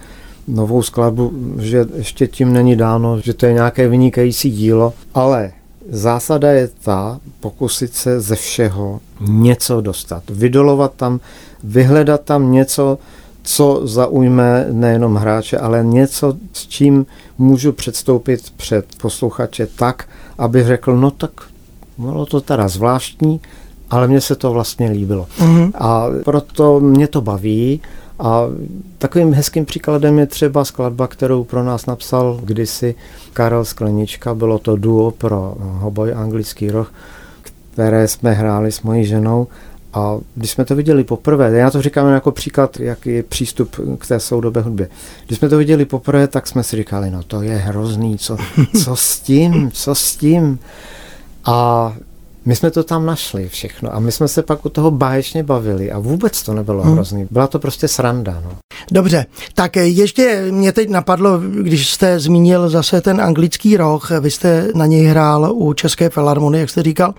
novou 0.48 0.82
skladbu, 0.82 1.34
že 1.60 1.86
ještě 1.96 2.28
tím 2.28 2.54
není 2.54 2.76
dáno, 2.76 3.22
že 3.22 3.34
to 3.34 3.46
je 3.46 3.54
nějaké 3.54 3.88
vynikající 3.88 4.52
dílo, 4.52 4.94
ale 5.14 5.52
Zásada 5.92 6.52
je 6.52 6.70
ta, 6.84 7.20
pokusit 7.40 7.94
se 7.94 8.22
ze 8.22 8.36
všeho 8.36 9.00
něco 9.22 9.82
dostat. 9.82 10.24
Vydolovat 10.30 10.94
tam, 10.94 11.20
vyhledat 11.64 12.22
tam 12.22 12.52
něco, 12.52 12.98
co 13.44 13.82
zaujme 13.84 14.68
nejenom 14.72 15.16
hráče, 15.16 15.58
ale 15.58 15.84
něco, 15.84 16.34
s 16.54 16.68
čím 16.68 17.06
můžu 17.38 17.72
předstoupit 17.72 18.54
před 18.58 18.86
posluchače 19.02 19.68
tak, 19.76 20.10
aby 20.38 20.64
řekl, 20.64 20.98
no 20.98 21.12
tak 21.12 21.32
bylo 21.98 22.26
to 22.26 22.42
teda 22.42 22.68
zvláštní, 22.68 23.42
ale 23.90 24.08
mně 24.08 24.22
se 24.22 24.36
to 24.36 24.52
vlastně 24.52 24.90
líbilo. 24.90 25.28
Mm-hmm. 25.40 25.72
A 25.76 26.06
proto 26.26 26.80
mě 26.80 27.08
to 27.08 27.22
baví 27.22 27.82
a 28.20 28.44
takovým 28.98 29.34
hezkým 29.34 29.66
příkladem 29.66 30.20
je 30.20 30.26
třeba 30.26 30.66
skladba, 30.66 31.08
kterou 31.08 31.44
pro 31.44 31.64
nás 31.64 31.86
napsal 31.86 32.40
kdysi 32.44 32.96
Karel 33.34 33.66
Sklenička. 33.66 34.34
Bylo 34.34 34.60
to 34.60 34.76
duo 34.76 35.12
pro 35.12 35.56
hoboj 35.60 36.14
anglický 36.14 36.72
roh, 36.72 36.94
které 37.74 38.08
jsme 38.08 38.34
hráli 38.34 38.72
s 38.72 38.82
mojí 38.82 39.06
ženou. 39.06 39.48
A 39.94 40.18
když 40.36 40.52
jsme 40.52 40.66
to 40.66 40.76
viděli 40.76 41.04
poprvé, 41.04 41.52
já 41.52 41.72
to 41.72 41.82
říkám 41.82 42.08
jako 42.08 42.32
příklad, 42.32 42.80
jaký 42.80 43.10
je 43.10 43.24
přístup 43.24 43.76
k 44.00 44.08
té 44.08 44.20
soudobé 44.20 44.62
hudbě. 44.62 44.90
Když 45.28 45.40
jsme 45.40 45.50
to 45.50 45.58
viděli 45.58 45.86
poprvé, 45.86 46.28
tak 46.28 46.48
jsme 46.48 46.64
si 46.64 46.76
říkali, 46.76 47.12
no 47.12 47.24
to 47.24 47.42
je 47.42 47.56
hrozný, 47.56 48.18
co, 48.18 48.38
co 48.84 48.96
s 48.96 49.20
tím, 49.20 49.72
co 49.74 49.96
s 49.96 50.16
tím. 50.16 50.60
A 51.46 51.94
my 52.46 52.56
jsme 52.56 52.72
to 52.72 52.84
tam 52.84 53.06
našli 53.06 53.50
všechno 53.50 53.96
a 53.96 54.00
my 54.00 54.12
jsme 54.12 54.28
se 54.28 54.44
pak 54.44 54.66
u 54.66 54.70
toho 54.70 54.92
báječně 54.92 55.44
bavili 55.44 55.92
a 55.92 56.00
vůbec 56.00 56.44
to 56.44 56.54
nebylo 56.54 56.84
hmm. 56.84 56.94
hrozný. 56.94 57.28
Byla 57.32 57.48
to 57.48 57.60
prostě 57.60 57.88
sranda. 57.88 58.42
No. 58.46 58.52
Dobře, 58.92 59.26
tak 59.54 59.76
ještě 59.76 60.46
mě 60.52 60.72
teď 60.72 60.90
napadlo, 60.90 61.40
když 61.62 61.90
jste 61.90 62.20
zmínil 62.20 62.70
zase 62.70 63.02
ten 63.02 63.22
anglický 63.22 63.78
roh, 63.78 64.12
vy 64.20 64.32
jste 64.32 64.68
na 64.76 64.86
něj 64.86 65.06
hrál 65.06 65.52
u 65.54 65.74
České 65.74 66.10
filharmonie, 66.10 66.62
jak 66.62 66.70
jste 66.70 66.84
říkal, 66.84 67.14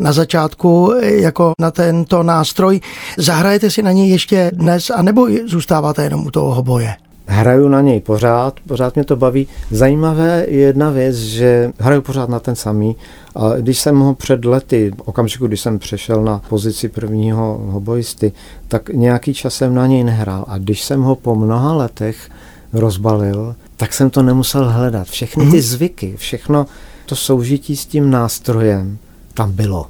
na 0.00 0.12
začátku 0.12 0.94
jako 1.00 1.52
na 1.60 1.70
tento 1.70 2.22
nástroj. 2.22 2.80
Zahrajete 3.18 3.70
si 3.70 3.82
na 3.82 3.92
něj 3.92 4.10
ještě 4.10 4.50
dnes, 4.54 4.90
anebo 4.90 5.26
zůstáváte 5.46 6.04
jenom 6.04 6.26
u 6.26 6.30
toho 6.30 6.62
boje? 6.62 6.94
Hraju 7.26 7.68
na 7.68 7.80
něj 7.80 8.00
pořád, 8.00 8.54
pořád 8.68 8.94
mě 8.94 9.04
to 9.04 9.16
baví. 9.16 9.48
Zajímavé 9.70 10.44
je 10.48 10.60
jedna 10.60 10.90
věc, 10.90 11.16
že 11.16 11.72
hraju 11.78 12.02
pořád 12.02 12.28
na 12.28 12.40
ten 12.40 12.56
samý. 12.56 12.96
A 13.34 13.54
když 13.56 13.78
jsem 13.78 13.98
ho 13.98 14.14
před 14.14 14.44
lety, 14.44 14.92
okamžiku, 15.04 15.46
když 15.46 15.60
jsem 15.60 15.78
přešel 15.78 16.24
na 16.24 16.42
pozici 16.48 16.88
prvního 16.88 17.60
hobojisty, 17.64 18.32
tak 18.68 18.88
nějaký 18.88 19.34
čas 19.34 19.54
jsem 19.54 19.74
na 19.74 19.86
něj 19.86 20.04
nehrál. 20.04 20.44
A 20.48 20.58
když 20.58 20.84
jsem 20.84 21.02
ho 21.02 21.16
po 21.16 21.34
mnoha 21.34 21.74
letech 21.74 22.30
rozbalil, 22.72 23.56
tak 23.76 23.92
jsem 23.92 24.10
to 24.10 24.22
nemusel 24.22 24.70
hledat. 24.70 25.06
Všechny 25.06 25.44
ty 25.44 25.50
mhm. 25.50 25.60
zvyky, 25.60 26.14
všechno 26.16 26.66
to 27.06 27.16
soužití 27.16 27.76
s 27.76 27.86
tím 27.86 28.10
nástrojem 28.10 28.98
tam 29.34 29.52
bylo. 29.52 29.86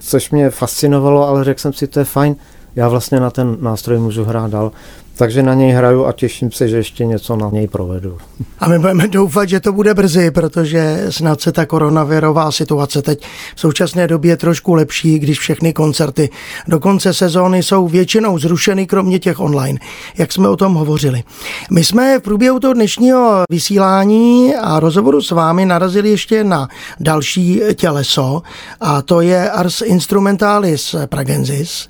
Což 0.00 0.30
mě 0.30 0.50
fascinovalo, 0.50 1.28
ale 1.28 1.44
řekl 1.44 1.60
jsem 1.60 1.72
si, 1.72 1.86
to 1.86 1.98
je 1.98 2.04
fajn, 2.04 2.36
já 2.76 2.88
vlastně 2.88 3.20
na 3.20 3.30
ten 3.30 3.56
nástroj 3.60 3.98
můžu 3.98 4.24
hrát 4.24 4.50
dál. 4.50 4.72
Takže 5.18 5.42
na 5.42 5.54
něj 5.54 5.72
hraju 5.72 6.04
a 6.04 6.12
těším 6.12 6.52
se, 6.52 6.68
že 6.68 6.76
ještě 6.76 7.04
něco 7.04 7.36
na 7.36 7.50
něj 7.52 7.68
provedu. 7.68 8.18
A 8.58 8.68
my 8.68 8.78
budeme 8.78 9.08
doufat, 9.08 9.48
že 9.48 9.60
to 9.60 9.72
bude 9.72 9.94
brzy, 9.94 10.30
protože 10.30 11.06
snad 11.10 11.40
se 11.40 11.52
ta 11.52 11.66
koronavirová 11.66 12.52
situace 12.52 13.02
teď 13.02 13.26
v 13.54 13.60
současné 13.60 14.06
době 14.06 14.32
je 14.32 14.36
trošku 14.36 14.74
lepší, 14.74 15.18
když 15.18 15.38
všechny 15.38 15.72
koncerty 15.72 16.30
do 16.68 16.80
konce 16.80 17.14
sezóny 17.14 17.62
jsou 17.62 17.88
většinou 17.88 18.38
zrušeny, 18.38 18.86
kromě 18.86 19.18
těch 19.18 19.40
online, 19.40 19.78
jak 20.18 20.32
jsme 20.32 20.48
o 20.48 20.56
tom 20.56 20.74
hovořili. 20.74 21.22
My 21.70 21.84
jsme 21.84 22.18
v 22.18 22.22
průběhu 22.22 22.60
toho 22.60 22.74
dnešního 22.74 23.42
vysílání 23.50 24.54
a 24.54 24.80
rozhovoru 24.80 25.22
s 25.22 25.30
vámi 25.30 25.66
narazili 25.66 26.10
ještě 26.10 26.44
na 26.44 26.68
další 27.00 27.60
těleso 27.74 28.42
a 28.80 29.02
to 29.02 29.20
je 29.20 29.50
Ars 29.50 29.80
Instrumentalis 29.80 30.94
Pragensis 31.06 31.88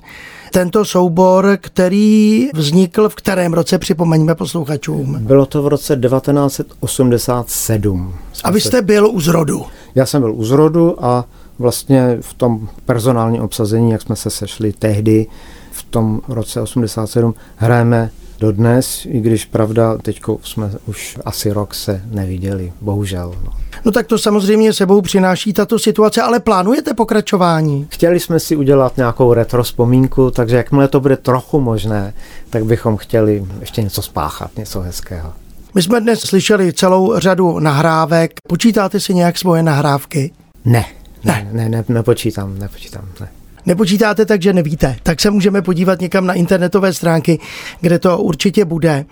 tento 0.51 0.85
soubor, 0.85 1.57
který 1.61 2.49
vznikl 2.53 3.09
v 3.09 3.15
kterém 3.15 3.53
roce, 3.53 3.77
připomeňme 3.77 4.35
posluchačům? 4.35 5.17
Bylo 5.19 5.45
to 5.45 5.63
v 5.63 5.67
roce 5.67 5.95
1987. 5.95 8.15
A 8.43 8.51
vy 8.51 8.61
jste 8.61 8.81
byl 8.81 9.07
u 9.07 9.21
zrodu? 9.21 9.65
Já 9.95 10.05
jsem 10.05 10.21
byl 10.21 10.33
u 10.33 10.45
zrodu 10.45 11.05
a 11.05 11.25
vlastně 11.59 12.17
v 12.21 12.33
tom 12.33 12.69
personálním 12.85 13.41
obsazení, 13.41 13.91
jak 13.91 14.01
jsme 14.01 14.15
se 14.15 14.29
sešli 14.29 14.73
tehdy, 14.73 15.27
v 15.71 15.83
tom 15.83 16.21
roce 16.27 16.61
87, 16.61 17.33
hrajeme 17.55 18.09
dodnes, 18.39 19.05
i 19.05 19.21
když 19.21 19.45
pravda, 19.45 19.97
teď 19.97 20.21
jsme 20.43 20.71
už 20.87 21.17
asi 21.25 21.51
rok 21.51 21.75
se 21.75 22.01
neviděli, 22.11 22.73
bohužel. 22.81 23.35
No. 23.45 23.51
No 23.85 23.91
tak 23.91 24.07
to 24.07 24.17
samozřejmě 24.17 24.73
sebou 24.73 25.01
přináší 25.01 25.53
tato 25.53 25.79
situace, 25.79 26.21
ale 26.21 26.39
plánujete 26.39 26.93
pokračování? 26.93 27.87
Chtěli 27.89 28.19
jsme 28.19 28.39
si 28.39 28.55
udělat 28.55 28.97
nějakou 28.97 29.33
retro 29.33 29.63
vzpomínku, 29.63 30.31
takže 30.31 30.57
jakmile 30.57 30.87
to 30.87 30.99
bude 30.99 31.17
trochu 31.17 31.59
možné, 31.59 32.13
tak 32.49 32.65
bychom 32.65 32.97
chtěli 32.97 33.45
ještě 33.59 33.81
něco 33.81 34.01
spáchat, 34.01 34.57
něco 34.57 34.81
hezkého. 34.81 35.33
My 35.75 35.81
jsme 35.81 36.01
dnes 36.01 36.19
slyšeli 36.19 36.73
celou 36.73 37.19
řadu 37.19 37.59
nahrávek. 37.59 38.31
Počítáte 38.47 38.99
si 38.99 39.13
nějak 39.13 39.37
svoje 39.37 39.63
nahrávky? 39.63 40.31
Ne, 40.65 40.85
ne, 41.23 41.49
ne, 41.51 41.69
ne 41.69 41.83
nepočítám, 41.87 42.59
nepočítám, 42.59 43.05
ne 43.19 43.29
nepočítáte, 43.69 44.25
takže 44.25 44.53
nevíte. 44.53 44.95
Tak 45.03 45.21
se 45.21 45.31
můžeme 45.31 45.61
podívat 45.61 46.01
někam 46.01 46.25
na 46.25 46.33
internetové 46.33 46.93
stránky, 46.93 47.39
kde 47.81 47.99
to 47.99 48.17
určitě 48.17 48.65
bude. 48.65 49.05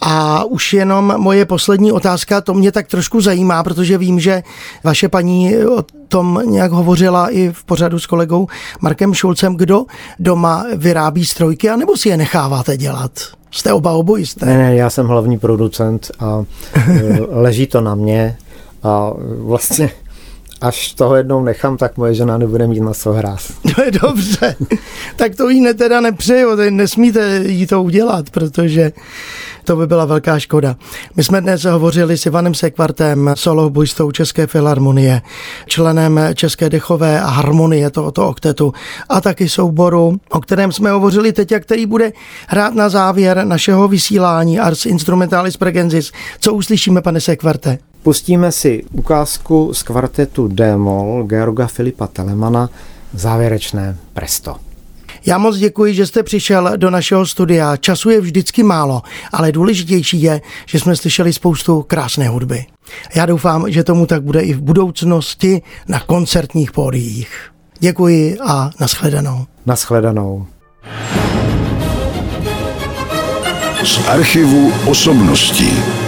A 0.00 0.44
už 0.44 0.72
jenom 0.72 1.14
moje 1.16 1.44
poslední 1.44 1.92
otázka, 1.92 2.40
to 2.40 2.54
mě 2.54 2.72
tak 2.72 2.86
trošku 2.86 3.20
zajímá, 3.20 3.62
protože 3.62 3.98
vím, 3.98 4.20
že 4.20 4.42
vaše 4.84 5.08
paní 5.08 5.56
o 5.56 5.84
tom 6.08 6.42
nějak 6.46 6.72
hovořila 6.72 7.28
i 7.28 7.52
v 7.52 7.64
pořadu 7.64 7.98
s 7.98 8.06
kolegou 8.06 8.46
Markem 8.80 9.14
Šulcem, 9.14 9.56
kdo 9.56 9.84
doma 10.18 10.64
vyrábí 10.76 11.26
strojky, 11.26 11.70
anebo 11.70 11.96
si 11.96 12.08
je 12.08 12.16
necháváte 12.16 12.76
dělat? 12.76 13.10
Jste 13.50 13.72
oba 13.72 13.92
obojisté? 13.92 14.46
Ne, 14.46 14.58
ne, 14.58 14.74
já 14.76 14.90
jsem 14.90 15.06
hlavní 15.06 15.38
producent 15.38 16.10
a 16.20 16.44
e, 16.74 17.20
leží 17.28 17.66
to 17.66 17.80
na 17.80 17.94
mě 17.94 18.36
a 18.82 19.10
vlastně 19.38 19.90
až 20.60 20.92
toho 20.94 21.16
jednou 21.16 21.44
nechám, 21.44 21.76
tak 21.76 21.96
moje 21.96 22.14
žena 22.14 22.38
nebude 22.38 22.66
mít 22.66 22.80
na 22.80 22.94
co 22.94 23.12
hrát. 23.12 23.40
To 23.76 23.82
je 23.82 23.90
dobře. 23.90 24.56
tak 25.16 25.34
to 25.34 25.48
jí 25.48 25.74
teda 25.74 26.00
nepřeju, 26.00 26.56
nesmíte 26.70 27.42
jí 27.46 27.66
to 27.66 27.82
udělat, 27.82 28.30
protože 28.30 28.92
To 29.64 29.76
by 29.76 29.86
byla 29.86 30.04
velká 30.04 30.38
škoda. 30.38 30.76
My 31.16 31.24
jsme 31.24 31.40
dnes 31.40 31.64
hovořili 31.64 32.18
s 32.18 32.26
Ivanem 32.26 32.54
Sekvartem, 32.54 33.30
solohbojstou 33.34 34.10
České 34.10 34.46
filharmonie, 34.46 35.22
členem 35.66 36.20
České 36.34 36.70
dechové 36.70 37.20
a 37.20 37.26
harmonie 37.26 37.90
tohoto 37.90 38.28
oktetu 38.28 38.72
a 39.08 39.20
taky 39.20 39.48
souboru, 39.48 40.20
o 40.30 40.40
kterém 40.40 40.72
jsme 40.72 40.90
hovořili 40.90 41.32
teď 41.32 41.52
a 41.52 41.60
který 41.60 41.86
bude 41.86 42.12
hrát 42.48 42.74
na 42.74 42.88
závěr 42.88 43.44
našeho 43.44 43.88
vysílání 43.88 44.60
Ars 44.60 44.86
Instrumentalis 44.86 45.56
Pregensis. 45.56 46.12
Co 46.40 46.54
uslyšíme, 46.54 47.02
pane 47.02 47.20
Sekvarte? 47.20 47.78
Pustíme 48.06 48.52
si 48.52 48.84
ukázku 48.92 49.74
z 49.74 49.82
kvartetu 49.82 50.48
D-moll 50.48 51.24
Georga 51.24 51.66
Filipa 51.66 52.06
Telemana 52.06 52.70
závěrečné 53.14 53.96
presto. 54.12 54.56
Já 55.26 55.38
moc 55.38 55.56
děkuji, 55.56 55.94
že 55.94 56.06
jste 56.06 56.22
přišel 56.22 56.72
do 56.76 56.90
našeho 56.90 57.26
studia. 57.26 57.76
Času 57.76 58.10
je 58.10 58.20
vždycky 58.20 58.62
málo, 58.62 59.02
ale 59.32 59.52
důležitější 59.52 60.22
je, 60.22 60.40
že 60.66 60.80
jsme 60.80 60.96
slyšeli 60.96 61.32
spoustu 61.32 61.82
krásné 61.82 62.28
hudby. 62.28 62.64
Já 63.14 63.26
doufám, 63.26 63.70
že 63.72 63.84
tomu 63.84 64.06
tak 64.06 64.22
bude 64.22 64.40
i 64.40 64.54
v 64.54 64.60
budoucnosti 64.60 65.62
na 65.88 66.00
koncertních 66.00 66.72
pódiích. 66.72 67.50
Děkuji 67.78 68.38
a 68.46 68.70
nashledanou. 68.80 69.46
Nashledanou. 69.66 70.46
Z 73.84 74.08
archivu 74.08 74.72
osobností. 74.86 76.05